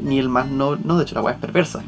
[0.00, 1.82] ni el más no, no de hecho la weá es perversa,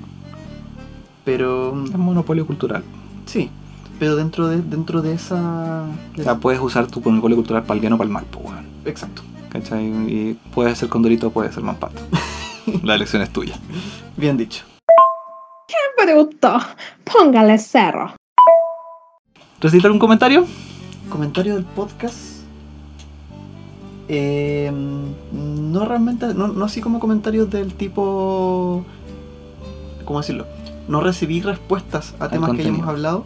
[1.28, 2.82] pero Es monopolio cultural.
[3.26, 3.50] sí,
[3.98, 5.84] pero dentro de dentro de esa,
[6.16, 8.12] de O sea, esa- puedes usar tu monopolio cultural para el bien o para el
[8.14, 8.64] mal, pues, weón.
[8.86, 9.84] exacto, ¿Cachai?
[9.86, 12.00] Y puede ser Condorito, puede ser Mampato.
[12.82, 13.56] La elección es tuya.
[14.16, 14.64] bien dicho.
[16.00, 16.58] Bruto,
[17.04, 18.14] póngale cero.
[19.60, 20.46] ¿Recibiste algún comentario?
[21.10, 22.16] comentario del podcast.
[24.08, 24.70] eh,
[25.32, 28.84] no realmente, no, no así como comentarios del tipo.
[30.06, 30.46] ¿Cómo decirlo?
[30.88, 33.24] No recibí respuestas a temas que hayamos hablado,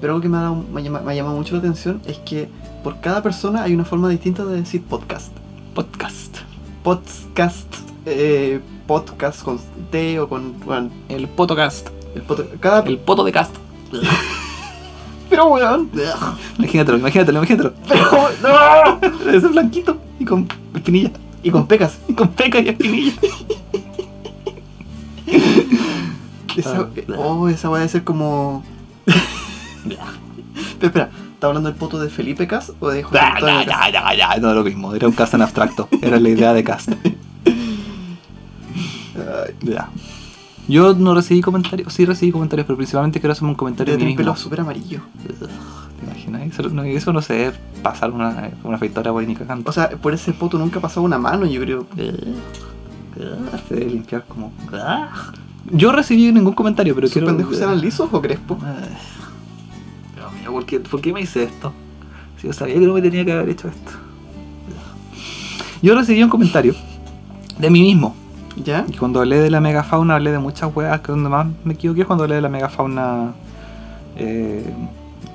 [0.00, 2.48] pero algo que me ha, dado- me, me ha llamado mucho la atención es que
[2.84, 5.32] por cada persona hay una forma distinta de decir podcast.
[5.74, 6.36] Podcast.
[6.82, 7.74] Podcast,
[8.06, 9.58] eh, podcast con
[9.90, 10.58] T o con.
[10.60, 11.88] bueno, El Potocast.
[12.14, 12.80] el pod- cada.
[12.82, 13.54] El Poto de Cast.
[15.30, 15.90] pero weón.
[16.58, 17.72] Imagínatelo, imagínatelo, imagínatelo.
[17.88, 18.04] Pero,
[18.42, 19.30] no.
[19.30, 21.10] Ese blanquito y con espinilla.
[21.42, 21.98] Y con pecas.
[22.08, 23.12] Y con peca y espinilla.
[26.56, 27.14] Esa, Ah.
[27.18, 28.64] oh, esa va a ser como.
[29.84, 33.40] Pero espera, ¿está hablando del poto de Felipe Cas o de José Cas?
[34.40, 34.94] no es lo mismo.
[34.94, 35.88] Era un cast en abstracto.
[36.00, 36.90] Era la idea de cast.
[37.04, 37.16] Ay,
[39.62, 39.88] Ya.
[40.68, 44.02] Yo no recibí comentarios, sí recibí comentarios, pero principalmente quiero hacerme un comentario de mí
[44.02, 44.32] tener mismo.
[44.32, 45.00] pelo súper amarillo.
[45.26, 46.42] ¿Te imaginas?
[46.42, 49.68] Eso no, eso no se debe pasar una, una afeitadora por ni cagando.
[49.68, 51.86] O sea, por ese poto nunca ha pasado una mano, yo creo.
[53.68, 54.52] Se debe limpiar como.
[55.70, 57.28] Yo recibí ningún comentario, pero ¿Sus quiero.
[57.28, 58.58] pendejos eran lisos o crespos?
[60.16, 61.72] Dios mío, ¿por qué, ¿por qué me hice esto?
[62.40, 63.92] Si yo sabía que no me tenía que haber hecho esto.
[65.82, 66.74] Yo recibí un comentario
[67.58, 68.14] de mí mismo.
[68.64, 68.84] ¿Ya?
[68.86, 72.02] Y cuando hablé de la megafauna, hablé de muchas weas que donde más me equivoqué
[72.02, 73.32] es cuando hablé de la megafauna
[74.16, 74.64] eh,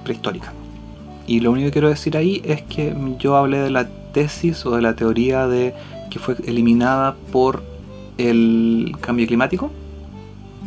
[0.04, 0.54] prehistórica.
[1.26, 4.76] Y lo único que quiero decir ahí es que yo hablé de la tesis o
[4.76, 5.74] de la teoría de
[6.10, 7.64] que fue eliminada por
[8.18, 9.72] el cambio climático.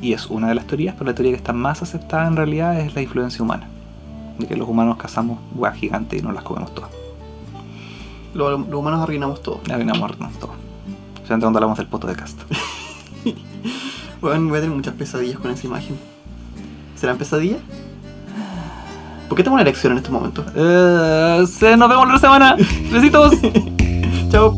[0.03, 2.79] Y es una de las teorías, pero la teoría que está más aceptada en realidad
[2.81, 3.69] es la influencia humana.
[4.39, 6.91] De que los humanos cazamos weas gigantes y no las comemos todas.
[8.35, 9.61] Lo- Los humanos arruinamos todo.
[9.71, 10.09] Arruinando
[10.39, 10.53] todo.
[11.23, 12.45] O sea, cuando hablamos del poto de casta.
[14.21, 15.97] Bueno, voy a tener muchas pesadillas con esa imagen.
[16.95, 17.61] ¿Serán pesadillas?
[19.29, 20.45] ¿Por qué tengo una erección en estos momentos?
[20.55, 22.57] Eh, se- nos vemos la semana.
[22.93, 23.33] Besitos.
[24.31, 24.53] Chao.